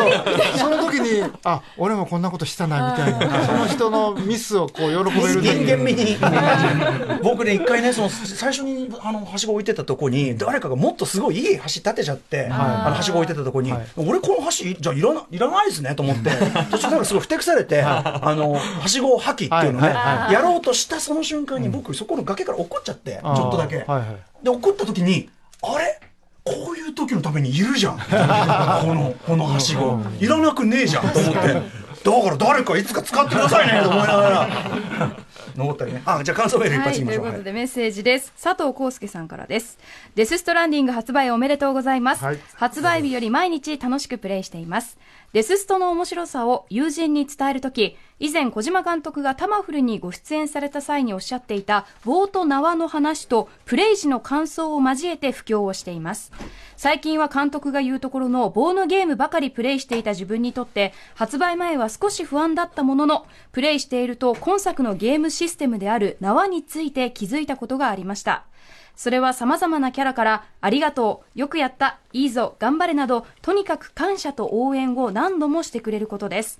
[0.57, 6.17] その時に、あ、俺もこんなことしたな、みたいな、その人のミスをこう喜べる人間味に。
[7.23, 16.29] 僕ね、一回ね、その、最初に、あの、はしご置いてたとこに、誰かがもっとすごいいい橋立てちゃって、あの、はしご置いてたとこに、俺この橋、じゃいらない、いらないですね、と思って、
[16.69, 23.77] 途中なんかすごいふてくされて、あの、はしご破棄っていうのね、やろうとしたその瞬間に僕、そこの崖から落っこっちゃって、ちょっとだけ。
[23.77, 23.85] で、
[24.49, 25.29] 落っこった時に、
[25.61, 25.99] あれ？
[26.43, 27.97] こういう時のためにいるじゃん。
[28.01, 29.99] この、このはしご。
[30.19, 31.81] いらなくねえじゃんと思って。
[32.03, 34.49] だから誰かいつか使ってくださいねと思いながら。
[35.55, 36.01] 残ったりね。
[36.03, 37.23] あ、じゃあ感想メール一発いきましょう。
[37.25, 38.33] ということでメッセージです。
[38.41, 39.77] 佐藤康介さんからです。
[40.15, 42.25] デスストランディング発売おめでとうございます。
[42.25, 44.97] はい、発売日より毎日楽しくプレイしています。
[45.33, 56.33] デスストの面白さを友人に伝えるとき、以前小島監督がタマフルにご出演された際におっしゃっていた棒と縄の話とプレイ時の感想を交えて布教をしています。
[56.75, 68.43] 最近は監督が言うところの棒のゲームばかりプレイしていた自分にとって発売前は少し不安だったものの、プレイしていると今作のゲームシステムである縄について気づいたことがありました。
[69.01, 76.59] それは様々なキャラから、ありがとう、よくやった、いいぞ、頑張れなど、とにかく感謝と応援を何度もしてくれることです。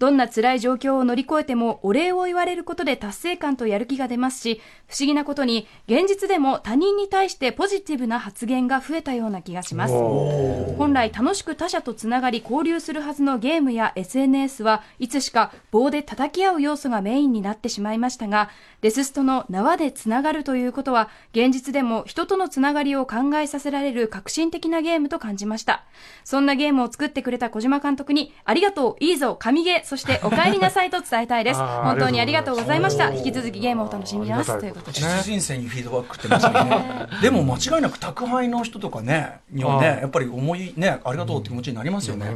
[0.00, 9.92] どんな辛い状況を乗り越えてもお礼を言われることで達成感とやる気が出ますし、不思議なことに現実でも他人に対してポジティブな発言が増えたような気がします。
[9.92, 18.48] 本来楽しく他者とつながり交流するはずのゲームや SNS はいつしか棒で叩き合う要素がメインになってしまいましたが、
[18.80, 25.84] レスストの縄でつながるということは現実でも人とのつながりを考えさせられる革新的なゲームと感じました。
[26.24, 31.58] そんなゲームを作ってくれた小島監督にありがとう、いいぞ、神ゲー、そしてお帰りなさいと伝えたいで す。
[31.58, 33.12] 本当にありがとうございました。
[33.12, 34.56] 引き続きゲームを楽しみます。
[34.56, 35.24] ということです。
[35.24, 37.08] 人生にフィードバックってますね。
[37.20, 42.26] でも間違いなく宅配の人とかね、にはね、やっぱり思いね、ありがとうって気持ちになりますよね。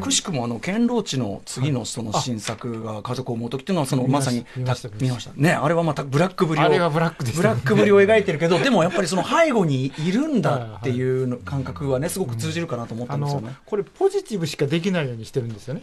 [0.00, 4.74] くしくもあの、堅牢地の次のその新作が家族を思う時っていうのは、そのまさに、見ま
[5.20, 5.30] した。
[5.36, 13.54] ね、あれはまたブラックぶりを、ブラックぶりを描いてるけど、でもやっぱりその背後にいるんだっていう感覚はね、すごく通じるかなと思ったんですよね。
[13.64, 15.82] これポジティブしかできないようにしてるんですよね。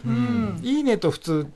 [0.62, 1.46] いいねと普通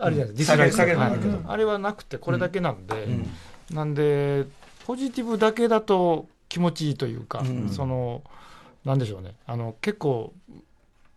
[0.00, 3.06] あるじゃないですか、ディスライク、あれはなくてこれだけなんで、
[3.70, 4.46] なんで
[4.86, 8.22] ポジティブだけだと気持ちいいというか、その
[8.84, 9.34] なんでしょうね。
[9.46, 10.32] あの結構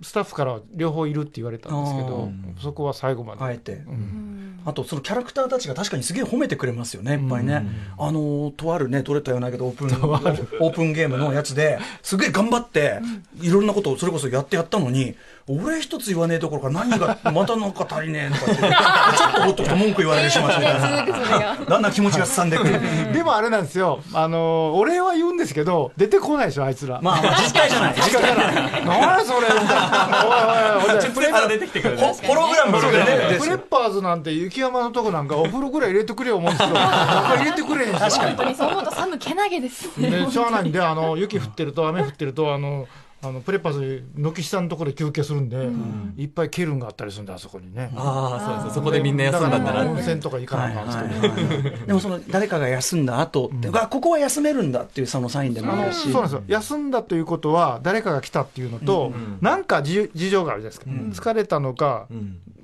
[0.02, 3.44] スタッフから両方いるって言われたんですけど、そこは最後まで。
[3.44, 7.64] あえて、うん、あとそのキャラクターたちが確かにすげえ褒めてくれますよね、いっぱいね。
[8.00, 9.88] あのとあるね、取れたようないけど、オープン、
[10.60, 13.00] オープンゲームのやつで、すげえ頑張って、
[13.42, 15.16] いろんなことをそれこそやってやったのに、
[15.48, 18.62] 俺一つ言わねえところから何が、またなんか足りねえとかって、
[19.18, 21.56] ちょっとほっとくと文句言われるしましみたいな。
[21.56, 22.80] だんだん気持ちがすさんでくる。
[23.14, 27.00] でもあれなんですよ、あの、俺は言うんですけど、出てこないでしょ、あいつら。
[27.02, 27.94] まあまあ、実態じゃない。
[27.96, 28.86] 実態じゃない。
[28.86, 30.26] 何それみたいな。
[30.82, 31.98] おいおいおい、プレッパー出てきてくる。
[31.98, 33.38] ホログラムでね。
[33.40, 38.00] プレッパーズなんて雪山のとこなんかお風呂ぐらい入れてくれよ思うんですけど、入れてくれへんし。
[38.00, 38.36] 確かに。
[38.36, 39.98] 本当にそう思うと寒けなげです。
[39.98, 42.88] ね、しゃあないんで、あの、雪降ってると、雨降ってると、あの、
[43.24, 47.92] あのプレパス軒下のところで休憩するんで、うん、いっぱいケルンがあったりするんであそこにね。
[47.96, 52.20] ああそうですそこでみんな休んだんだな温泉とか行かなかったんですけど、でもその。
[52.30, 56.04] 誰かが休んだ後って、うん、ここは休めるんだっていうそのサインでもあるし。
[56.04, 56.44] そうなんですよ。
[56.48, 60.78] 休んだということは誰かが来たっていうのと、うん、なんか事情があるじゃない
[61.10, 62.08] ですか、疲れたのか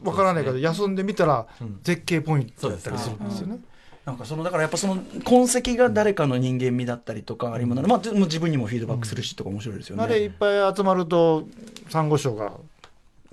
[0.03, 1.45] わからないけど、休んでみたら
[1.83, 3.59] 絶景ポイントだったりするんですよね、
[4.07, 10.03] なんかそのだからやっぱその痕跡が誰かの人間味だったりとかありものまあ、自分にもフィードバックするしとか面白いですよね。
[10.03, 11.45] あれいっぱい集まると
[11.89, 12.53] サンゴ礁が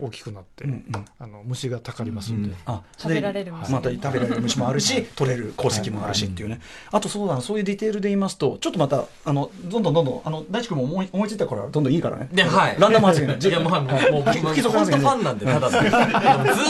[0.00, 3.72] 大きくなって、うんうん、あの虫がたかりますんで、うん、あ食べられる虫。
[3.72, 12.28] また食べられる虫もあるし取れる鉱石もあるしっていうね、あとそうだなそういうディテールで言いますとちょっとまたあのどんどんどんどんあの大地君も思い思いついたからどんどんいいからね。
[12.33, 12.76] ではい。
[12.78, 13.35] ランダム発言。
[13.38, 15.80] いやもうもう僕不規則ファンなんでただずっ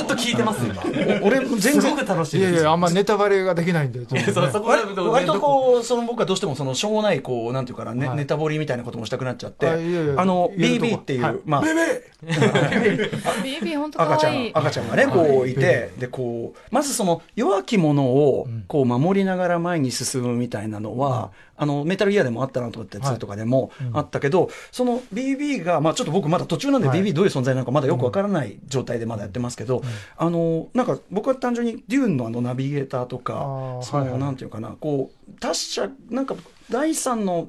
[0.07, 0.83] と聞いてます今。
[1.23, 1.85] 俺全然。
[1.85, 4.01] すごく楽しいいやいやあんまネタバレができないんで
[4.33, 9.67] そうそこ割とこうその僕はどうしてもそのしょうもないこうなんていうかな、ねネタボリみたいなこともしたくなっちゃって。
[9.67, 11.65] あの BB っていうまあ
[13.17, 29.83] BB 本当赤ちゃん赤ちゃんがねこういてでこうまずその弱き者をこう守りながら前に進むみたいなのは、あのメタルギアでもあったなと思って2とかでもあったけど、その BB が、まあ、ちょっと僕まだ途中なんで BB どういう存在なのかまだよくわからない状態でまだやってますけど、
[30.17, 36.35] あのなんか僕は単純にデューンのあのナビゲーターとかその、なんていうかなこう達者なんか
[36.71, 37.49] 第三の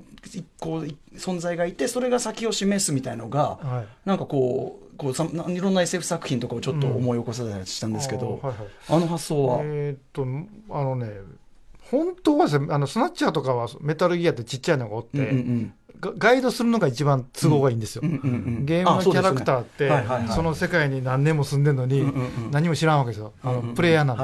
[0.59, 9.59] こう存在がいてそれが先を示すみたいのが、はい、なんかこうこうさいろんな SF 作品とかをちょっと思い起こさせたりしたんですけど、うんあはいはい、あの発想は？
[9.63, 10.23] えー、っと
[10.73, 11.11] あのね
[11.91, 15.73] 本当はですね、あの、スナッチャーとかはメタルギアってちっちゃいのがおって、うんうんうん
[16.17, 18.01] ガイドするのが一番都合がいいんですよ。
[18.01, 19.91] ゲームのキャラクターって、
[20.33, 22.05] その世界に何年も住んでるのに、
[22.51, 23.33] 何も知らんわけですよ。
[23.43, 24.17] あの、プレイヤーなん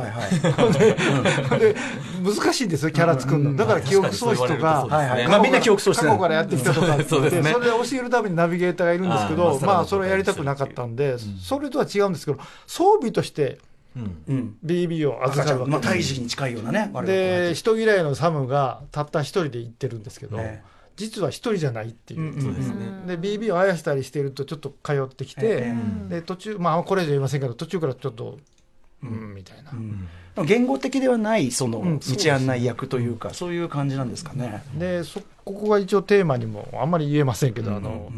[1.53, 1.59] で。
[1.73, 1.75] で、
[2.23, 3.55] 難しいんですよ、キャラ作るの。
[3.55, 7.49] だから記憶喪失とか、まあみんな記憶喪失過去からやってきたとかそれで教
[7.93, 13.59] えるためにナビゲーターがいるんですけど、まあそれはやりたくなかったんで、それとは違うんですけど、装備として、
[13.95, 20.63] うん、BB を預かるわけ、まあ、胎児に近いようなねで人嫌いのサムがたった一人で行ってるんですけど、ね、
[20.95, 25.73] 実は一人じゃないっていう、そうですね、で BB をあやしたりしているとちょっと通ってきて、
[26.09, 28.37] で途中まあこれ以上言いませんけど途中からちょっと
[29.03, 29.57] うん、みたい
[30.35, 34.63] な、言語的ではないその道案内役というか、そういう感じなんですかね。
[34.77, 38.11] でそここが一応テーマにもあんまり言えませんけど、あの、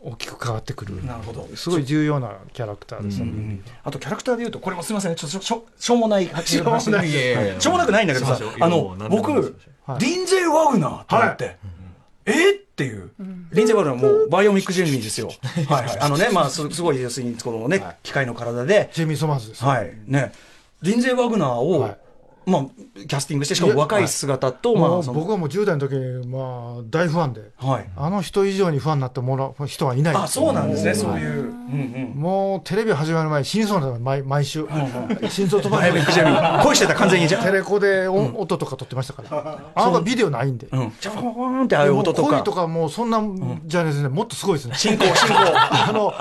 [0.00, 1.02] 大きく変わってくる。
[1.04, 1.48] なるほど。
[1.54, 5.14] すごい重要なキャラクターですね、あとキャラクターでいうとこれもすみません。
[5.14, 6.26] ちょっとしょしょうもない。
[6.44, 6.80] しょうもない。
[6.80, 9.56] しょうもなくないんだけどさあの僕、
[9.98, 11.56] リンゼー・ワグナーと思って、
[12.26, 12.52] え？
[12.52, 13.10] っていう、
[13.52, 15.30] リンゼー・ワグナーもうバイオニック・ジェミーですよ。
[15.66, 15.98] はいはい。
[15.98, 18.90] あのね、まあすごい要するにこのね、機械の体で。
[18.92, 19.64] ジェミー・ソマーズです。
[19.64, 19.94] はい。
[20.06, 20.32] ね。
[20.82, 21.94] リンゼー・ワグナーを、
[22.46, 22.62] まあ、
[22.94, 25.96] キャスティングして、しかも若い姿と、まあ、僕はもう10代の時
[26.28, 30.14] まあ、大ファンで、はい、あの人以上にファンになってもらう人はいない。
[30.14, 31.52] あそうなんですね、そういう。
[32.14, 34.64] もうテレビ始まる前、死にそうなの毎毎週、
[35.28, 35.90] 心臓飛ばない。
[36.62, 37.28] 恋してた、完全に。
[37.28, 40.68] テレコで音とか撮ってましたから、あのビデオないんで、
[41.00, 42.30] ジャフーンってああいう音とか。
[42.30, 43.20] 恋とかもうそんな
[43.64, 44.74] じゃないですね、もっとすごいですね。
[44.76, 45.34] 進行、進行。
[45.90, 46.14] あの、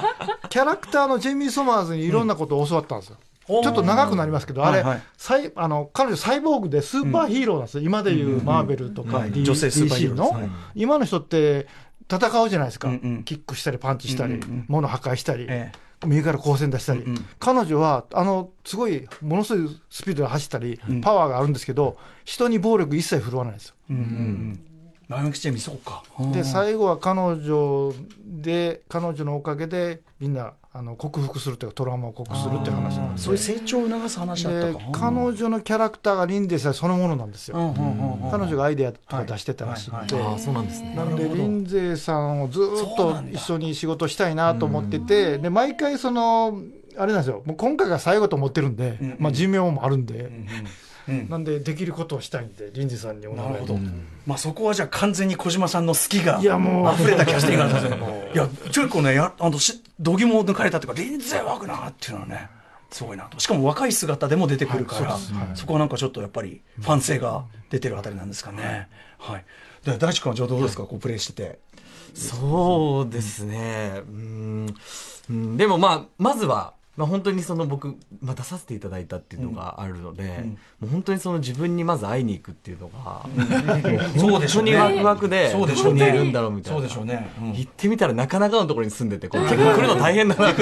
[0.49, 3.17] キャラクターのジェイミー・ソマーズにいろんなことを教わったんですよ。
[3.47, 7.75] ちょっと長くなりますけど、あれ、はいはい、あの彼女、サイボーグでスーパーヒーローなんです。
[7.75, 11.67] よ、うん、今でいうマーベルとか、うん、女性スーパーヒーローの、はい、今の人って
[12.09, 15.45] 戦うじゃないですか、うんうん、キックしたり、パンチしたり、うんうん、物破壊したり。
[15.47, 15.85] ええ。
[16.05, 23.75] 右から光線出したり、うんうん、彼女はあのすごいものすごいスピードで走ったり、パワーがあるんですけど人に暴力一切振るわないんですよ。
[23.89, 25.31] うんうんうん。
[25.33, 26.03] チェミそうか。
[26.33, 27.93] で最後は彼女
[28.25, 34.79] で彼女のおかげでみんなあの克服するというかトラウマを克服するっていう話なんでそういう成長を促す話だったか。
[34.91, 37.73] 彼女のキャラクターがリンゼさんそのものなんですよ、
[38.29, 40.93] 彼女がアイデアとか出してたらしくて、あそうなんですね。
[40.93, 46.59] なのでリンゼさんをずっと一緒に仕事したいなと思っててで毎回その
[46.97, 47.41] あれなんですよ。
[47.45, 50.29] もう今回が最後と思ってるんで、まあ、寿命もあるんで、
[51.07, 53.49] なんでできることをしたいんで林司さんにお願い。
[53.49, 53.79] なるほど、
[54.25, 62.49] まあ、そこはじゃあ完全に小島さんの好きが溢れたキャスティングなんですねいや結構ねやあのし度肝を抜かれたというか林司ワグナーっていうのはね
[62.91, 63.39] すごいなと。
[63.39, 65.21] しかも若い姿でも出てくるから、はい。
[65.53, 68.87] そそこはなんかちょっとやっぱりファン性が出てるあたりなんですかね、
[69.17, 69.45] はい、
[69.83, 71.59] で大地君はどうですか、こうプレイしてて？
[72.13, 74.01] そうですね。
[74.07, 74.75] うん
[75.57, 84.75] でもまあまずはまあ、本当にその僕、まあ、出させていただいたっていうのがあるので、うん、もう本当にその自分にまず会いに行くっていうのが、うん、そうでしょうね。
[84.75, 86.09] ワクワクでそうでしょうね。
[86.09, 90.53] いるんだろうみたいなそうでしょうね、うん、行ってみたらなかなかのところに住んでてこう結構来るの大変だな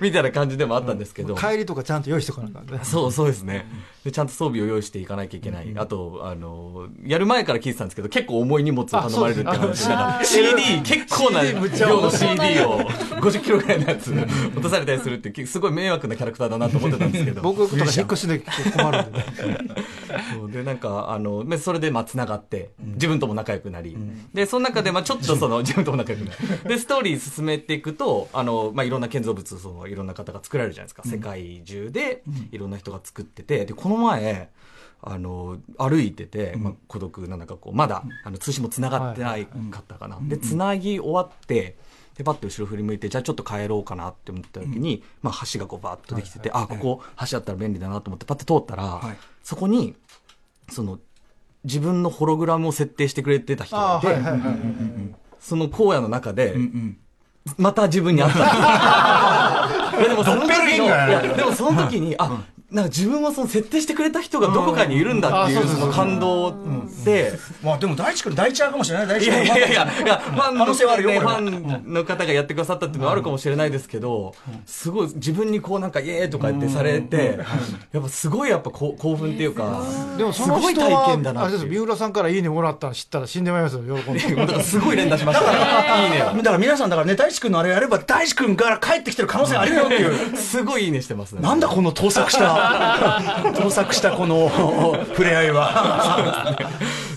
[0.00, 3.66] みたいな感じでもあったんですけど、帰りとかちゃんと用意しておかなかったそうそうですね。
[4.04, 11.60] でちゃんと装備を用意していかなきゃいけない、あとあのやる前から聞いてたんですけど結構重い荷物を頼まれるって話で CD 結構な量
[12.00, 12.80] の CD を
[13.20, 17.42] 50キロぐらいのやつ落とされたりするってすごい迷惑なキャラクターだなと思ってたんですけど。
[17.42, 19.24] 僕とか引っ越しで困るんで、ね、
[20.34, 26.32] そうでなんかあのそれでまあつながって、自分とも仲良くなり、うん、でその中でまあちょっとその 自分とも仲良くな
[26.64, 33.66] りでストーリー進めていくとあの、まあ、いろんな建造物そのいろんな方が作られるじゃないですか、世界中でいろんな人が作ってて。
[33.66, 34.50] でこの前
[35.04, 41.76] あの歩いてて、まあ、孤独なんかこうまだあの通信もつながってないかったかな、でつなぎ終わって
[42.16, 49.94] でパッと後ろ振り向いてじゃあちょっと帰ろうかなって思った時に、うん、まあ、橋がこうバッとできてて、はいはい、あここ橋あったら便利だなと思ってパッと通ったら、はい、そこに
[50.70, 50.98] その
[51.64, 56.96] 自分のホログラムを設定してくれてた人がいて、その荒野の中で、うんうん。
[57.56, 59.98] また自分に会った。
[60.02, 62.42] でもその時の、いや、でもその時に、あ、
[62.72, 66.54] なんか自分はその設定してくれた人がどこかにいるんだっていうその感動
[67.04, 69.06] で、まあでも大地君第一話かもしれない。
[69.06, 77.38] 大地君いやいやいやいやファンの、ね、ファンの方がやってくださったっていうのはあるかもしれないですけど、すごい自分にこうなんかイエーとかってされて、
[77.92, 79.82] やっぱすごいやっぱ興奮っていうか、
[80.16, 84.34] でもすごい体験だなあれです三浦さんからいいねもらったの知ったら死んでまいりますよ喜んで。
[84.34, 86.18] だからすごい連打しましたいいね。
[86.18, 90.36] だから皆さんだからね大地君のあれやれば大地君から帰ってきてる可能性あるよっていう。
[90.38, 91.42] すごいいいねしてますね。
[91.42, 92.61] なんだこの盗作した
[93.54, 94.50] 盗作したこの
[95.10, 96.56] 触れ合いは。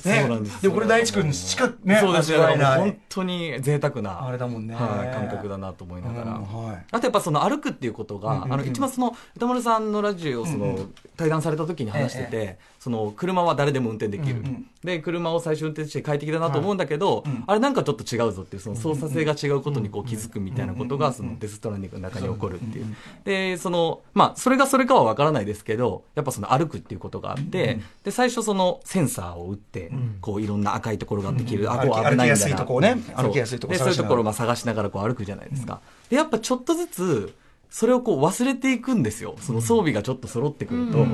[0.07, 29.91] ね、そうなんですでもこれ大地君しかねそうですね本当に贅沢なあれだもんね、はい、感覚だなと思いながら、うんはい、あとやっぱその歩くっていうことが、うんうんうん、あの一番その歌丸さんのラジオその、うんうん、対談された時に話してて、ええ、その車は誰でも運転できる、うんうん、で車を最初運転して快適だなと思うんだけど、はい、あれなんかちょっと違うぞっていうその操作性が違うことにこう気づくみたいなことがそのデストランディングの中に起こるっていう、でそのまあそれがそれかは分からないですけどやっぱその歩くっていうことがあって、で最初そのセンサーを打って、
[30.21, 32.25] こういろんな赤いところができる、あこう危ないんだな。
[32.25, 32.95] 歩きやすいとこね。
[33.15, 37.33] 歩きやすいとこそういうところをまあ探しながらこう歩くじゃないですか、でやっぱちょっとずつ
[37.75, 39.35] それをこう忘れていくんですよ。
[39.41, 41.05] その装備がちょっと揃ってくると、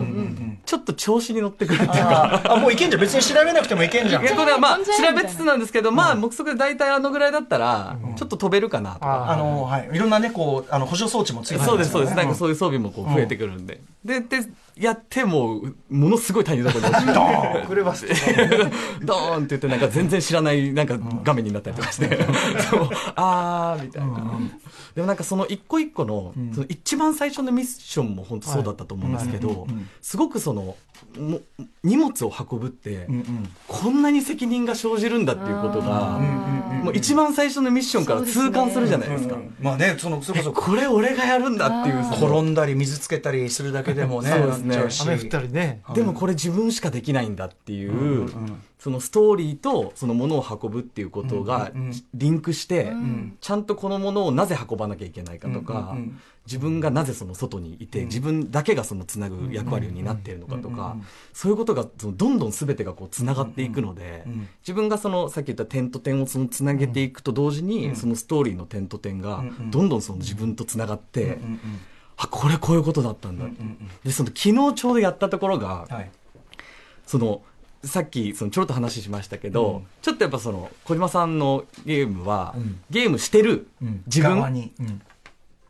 [0.64, 2.54] ちょっと調子に乗ってくるっていうか。
[2.54, 3.02] あ、もういけんじゃん。
[3.02, 4.22] 別に調べなくてもいけんじゃん。
[4.22, 4.84] いや、これはまあ、調
[5.16, 9.32] べつつなんですけど、まあ、目測で大体あのぐらいだったら、ちょっと飛べるかなとか。
[9.32, 9.90] あの、はい。
[9.92, 12.16] いろんなね、こう、あの、補助装置もついてる、そうです、そうです。
[12.16, 13.82] なんかそういう装備もこう増えてくるんで。
[14.06, 14.38] で、で、
[14.76, 17.14] やっても、ものすごい大変なところに落。
[17.16, 18.06] ドーンクレバス
[19.02, 22.20] ドーンって言って、なんか全然知らない、なんか画面になったりとかして。
[22.70, 24.40] そう、あー、みたいな。
[24.96, 29.14] でもなんかその一個一個の、その一番最初のミッションも本当そうだったと思うん。
[29.14, 29.68] ですけど、
[30.02, 30.76] すごくその、
[31.18, 31.42] も
[31.84, 33.08] 荷物を運ぶって、
[33.68, 36.20] こんなに責任が生じるんだっていうことが、
[36.84, 39.38] もう一番最初のミッションから痛感するじゃないですか。
[39.60, 42.00] まあね、その、そこそこれ俺がやるんだっていう。
[42.12, 45.12] 転んだり水つけたりするだけでもね、そうですね。
[45.14, 45.82] 雨降ったりね。
[45.94, 48.30] でもこれ自分しかできないんだっていう、
[48.80, 51.72] そのストーリーとそのものを運ぶっていうことが
[52.16, 52.94] リンクして、
[53.40, 55.96] ちゃんとこのものをなぜ運ばなきゃいけないかとか、
[56.48, 60.98] 自分がなぜその外にいて、自分だけがそのつなぐ役割になっているのかとか、
[61.34, 64.24] そういうことがそのどんどん全てがこうつながっていくので、
[64.62, 71.38] 自分がそのさっき言った点と点をそのつなげていくと同時に、そのストーリーの点と点がどんどんその自分とつながって、
[72.18, 73.46] あこれこういうことだったんだ、
[74.04, 75.88] でその昨日ちょうどやったところが、
[77.06, 77.44] その
[77.84, 83.68] さっきそのちょろっと話しましたけど、うん、ちょっとやっぱその小島さんのゲームは、うん、ゲームしてる。
[84.06, 84.54] 自分。
[84.54, 84.72] に,、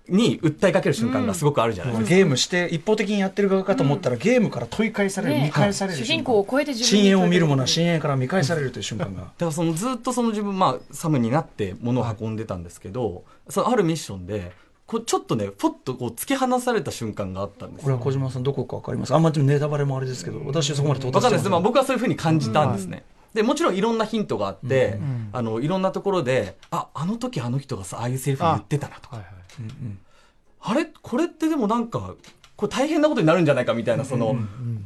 [0.09, 9.21] に訴えかける瞬間がすごくあるじゃないですか、ゲームして一方的にやってる側かと思ったら、ゲームから問い返される、ね、見返される主人公を超えて自分深淵を見るものは深淵から見返されるという瞬間が。
[9.21, 14.51] だからそのずっとその自分まあサムになって物を運んでたんですけど、そのあるミッションで
[14.87, 19.13] こちょっとね、ふっとこう突き放された瞬間があったんです、これは小島さん、どこかわかります？
[19.13, 21.49] あんまりネタバレもあれですけど、私はそこまで到達わかんないです。
[21.49, 23.05] まあ、僕はそういうふうに感じたんですね。
[23.33, 23.37] うん。
[23.37, 29.15] で、もちろんいろんなヒントがあって、うん、あの、いろんなところで、あ、あの時あの人がさ、ああいうセリフ言ってたなとか。
[29.15, 29.99] あはいはいうん
[30.63, 30.85] あれ？
[31.01, 32.13] これってでもなんか、
[32.55, 34.35] これ大変なことになるんじゃないかみたいな、その、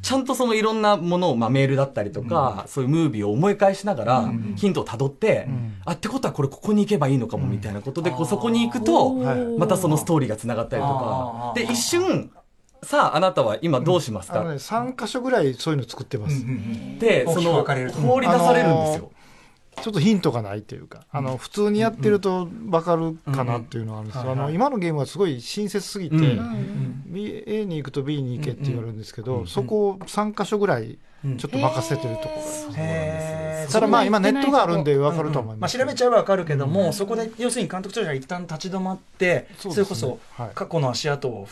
[0.01, 5.49] ちゃんとそのいろんなものを、まあメールだったりとか、そういうムービーを思い返しながら、ヒントをたどって、
[5.83, 9.15] あ、ってことはこれここに行けばいいのかもみたいなことで、こうそこに行くと、
[9.57, 12.31] またそのストーリーが繋がったりとか、で、一瞬、
[12.81, 16.45] さあ、あなたは今どうしますか、うん、ね、3箇所ぐらいそういうの作ってます。
[16.99, 19.11] で、その、放り出されるんですよ。
[19.81, 26.15] ちょっとヒントがないというか、あの普通にやってると分かるかなっていうのはあるんですけど、あの今のゲームはすごい親切すぎて、
[27.47, 30.97] A に行くと B に行けって言われるんですけど、そこを3箇所ぐらい
[31.37, 32.79] ちょっと任せてるところが
[33.67, 40.19] あただまあ今ネットがあるんで分かると思います、まあ、調べちゃえば分かるけども、そこで要するに監督としては一旦立ち止まってそれこそ
[40.53, 41.47] 過去の足跡を、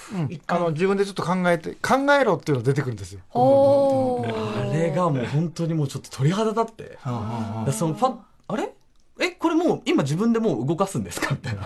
[0.48, 3.22] あの自分でちょっと考えて考えろっていうのが出てくるんですよ。
[3.34, 7.00] あれがもう本当にもうちょっと鳥肌立って。
[7.72, 8.16] そのファ
[8.48, 8.72] あれ？
[9.20, 11.30] えこれもう今自分でもう動かすんですか？
[11.32, 11.62] みたいな。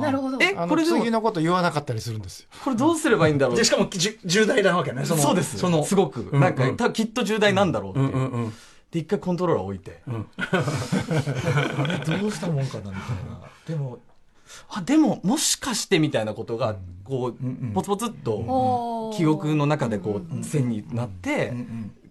[0.00, 0.38] なるほど。
[0.40, 2.48] えこれ次のこと言わなかったりするんですよ。
[2.64, 3.56] これどうすればいいんだろう？
[3.56, 5.04] でしかもじ重大なわけね。
[5.04, 5.58] そそうです。
[5.58, 8.00] そのすごく、うんうん、なんかたきっと重大なんだろうって。
[8.00, 8.52] うんうんうん、
[8.92, 13.40] で一回コントローラー置いて、うん、あれどうしたもんかなみたいな。
[13.66, 13.98] でも
[14.70, 21.52] あでももしかしてみたいなことがこう、ポツポツっと記憶の中でこう線になって。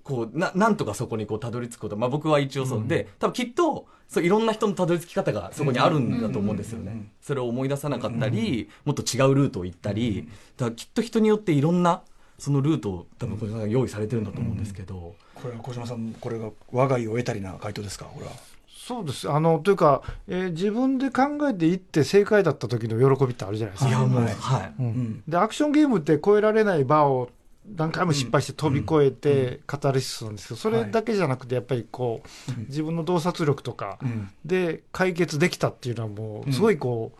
[0.09, 2.87] こうななんとかそこにこうたどり着くこと、まあ、僕は一応そう。
[2.87, 7.11] で、多分きっとそういろんな人のたどり着き方がそこにあるんだと思うんですよね。
[7.21, 12.01] それを思い出さなかったり、もっと違うルートを行ったり、だからきっと人によっていろんな
[12.39, 15.13] そのルートを多分小島さんが用意されてるんだと思うんですけど。
[15.35, 18.31] これは小島さん、これが我が家を得たりな回答ですか、これは。
[18.67, 19.29] そうです。
[19.29, 23.89] あのというか、えー、自分で考えていって正解だった時の喜びってあるじゃないですか。
[23.89, 24.73] いやもう、はい。
[24.79, 27.29] うん、でアクションゲームって超えられない場を
[27.75, 33.99] 何回も失敗して飛び越えてカタルシスなんですけど、それだけじゃなくてやっぱりこう自分の洞察力とか
[34.45, 37.11] で解決できたっていうのはもうすごいこ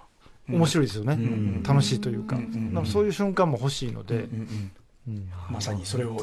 [0.49, 2.39] う面白いですよね、楽しいというか、
[2.85, 4.27] そういう瞬間も欲しいので、
[5.49, 6.17] まさにそれを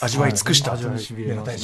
[0.00, 0.76] 味わい尽くした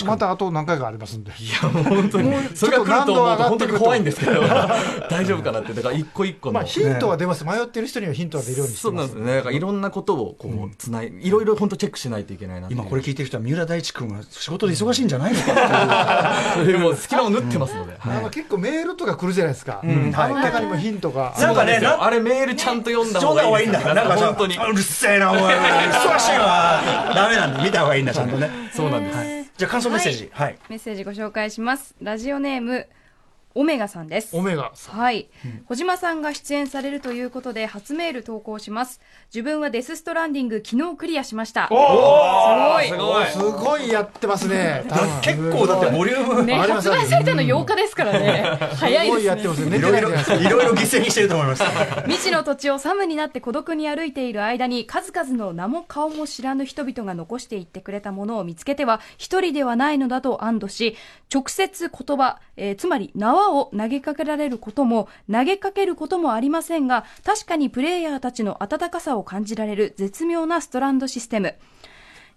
[0.05, 1.31] またあと何回かありますんで。
[1.31, 2.33] いやもう本当に。
[2.55, 4.43] それが来ると思うと本当に怖いんですけど。
[5.09, 5.73] 大丈夫かなって。
[5.73, 7.45] だから一個一個の、まあ、ヒントは出ます。
[7.45, 9.37] 迷ってる人にはヒントは出るようにそうなんですね。
[9.37, 17.99] だからいろんなことをこうつない、いろいろ本当チェックしないといけないな今これ聞いてる人は三浦大知君は仕事で忙しいんじゃないのかで も隙間を縫ってますので、
[18.31, 21.35] 結構メールとか来るじゃないですか、あの中にもヒントが。
[21.39, 23.95] なんかねあれメールちゃんと読んだ方がいいんだ。
[23.95, 24.57] なんか本当に。
[24.57, 25.59] うるせえなお前。
[25.59, 28.51] 忙しいわダメなんで見た方がいいんだちゃんとね。
[28.73, 29.13] そうなんで
[29.45, 31.95] す、じゃあ感想メッセージ、はい、メッセージご紹介します。
[32.01, 32.87] ラジオネーム
[33.59, 34.37] オメガさんです。
[34.37, 39.01] オメガはい、うん、小島さんが出演されるということで、初メール投稿します。
[39.35, 41.67] 自分はデスストランディング、昨日クリアしました。
[41.73, 44.85] おすごいすごいやってますね。
[45.23, 48.59] 結構だってボリューム、ね、発売されたの8日ですからね。
[48.77, 49.25] 早いですね。
[49.25, 49.77] やってますね。
[49.77, 51.65] いろいろ、いろいろ犠牲にしてると思います。
[52.05, 60.97] 未知の土地をサムになって孤独に歩いている間に、数々の名も顔も知らぬ人々が残していってくれたものを見つけては、一人ではないのだと安堵し、
[61.35, 71.55] 直接言葉、えー、つまり縄を投げかけられることも、投げかけることもありませんが、確かにプレイヤーたちの温かさを感じられる絶妙なストランドシステム。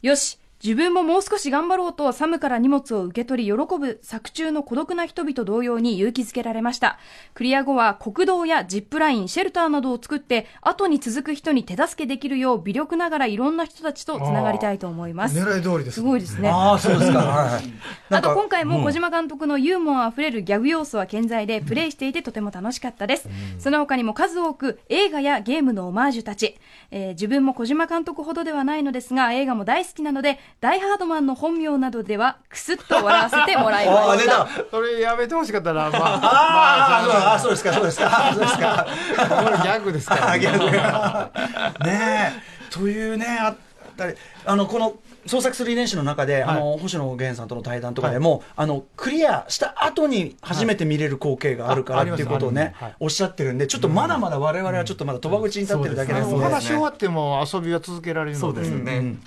[0.02, 7.00] よし、自分ももう少し頑張ろうとサムから荷物を受け取り喜ぶ作中の孤独な人々同様に勇気づけられました。
[7.34, 15.40] クリア後は国道やジップライン、シェルターなどを作って後に続く人に手助けできるよう微力ながらいろんな人たちとつながりたいと思います。
[15.40, 16.50] 狙い通りです、すごいですね。
[16.50, 17.20] ああ、そうですか。
[17.26, 17.64] はい、
[18.12, 23.28] あと今回も小島監督のユーモアあふれるギャグ要素は健在でプレイしていてとても楽しかったです。
[23.56, 26.56] うん、その他にも数多く映画やゲームのオマージュたち、
[26.92, 34.48] えー、自分も小島監督ほどではないのですが映画も大好きなのでダイハードマンの本名などではくすっと笑わせてもらいまし た。
[34.70, 35.90] それやめてほしかったな。
[35.90, 38.88] まあ、ああ、そうですか、そうですか、そうですか。
[39.18, 40.40] これギャグですから、ね。
[40.40, 41.86] ギャグ。
[41.86, 43.56] ねえ、というね、あっ
[43.98, 44.96] たり、あの、この、
[45.28, 58.62] 創作する遺伝子の中で、はい、あの星野源さんとの対談とかでも、はい、あのクリアした後に初めて見れる光景があるからっていうことをね、はい、おっしゃってるんでちょっとまだまだ我々はちょっとまだ賭場口に立ってるだけですね、話終わっても遊びは続けられるので。
[58.62, 59.24] そうですね、うん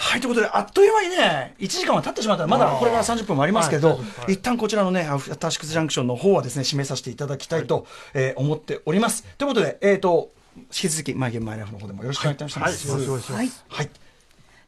[0.00, 3.96] はい、ということで、あっという間にね、1時間は経ってしまったまだこれから30分もありますけど、は
[4.28, 7.84] い、一旦こちらのね、アフターシックスジャンクションの方はですね、締めさせていただきたいと、はい、
[8.14, 9.24] えー、思っております。
[9.36, 13.32] ということで、えっ、ー、と、引き続き、マイゲームマイライフの方でもよろしくお願いいたします。
[13.32, 13.50] はい。
[13.68, 13.90] はい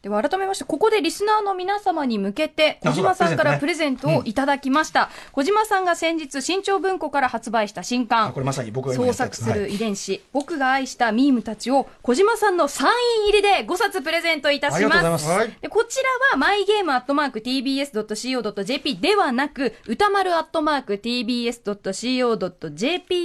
[0.01, 5.11] では改めまして、ここでリスナーの皆様に向けて、小島さんからプレゼントをいただきました。
[5.31, 12.89] 小島さんが先日、新潮文庫から発売した新刊、これまさに僕が創作する遺伝子、はい、僕が愛したミームたちを、小島さんのサイ
[13.25, 15.03] ン入りで5冊プレゼントいたします。
[15.03, 15.27] ます。
[15.61, 22.09] でこちらは、マイゲームアットマーク tbs.co.jp ではなく、歌丸アットマーク tbs.co.jp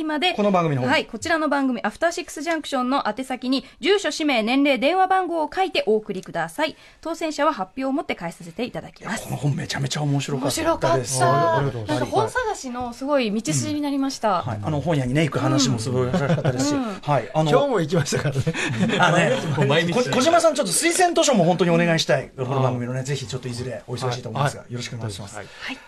[0.05, 6.66] まで、この番組のはい、こちらの番組、アフターシックスジャンクションの宛先に、住所、氏名、年齢、電話番号を書いてお送りください。
[7.01, 9.25] 当選者は発表をもって返させていただきます。
[9.25, 10.63] この本めちゃめちゃ面白かった。
[10.63, 11.63] 面白かった。
[11.93, 17.31] なんか本探しのすごい道筋になりました、はい、あの本屋にね行く話もすごい面白かったですし、はい。
[17.35, 18.99] あの今日も行きましたからね。
[18.99, 25.79] あね小島さんちょっと推薦図書も本当にお願いしたい、この番組のねぜひちょっといずれお忙しいと思いますが、よろしくお願いします、はい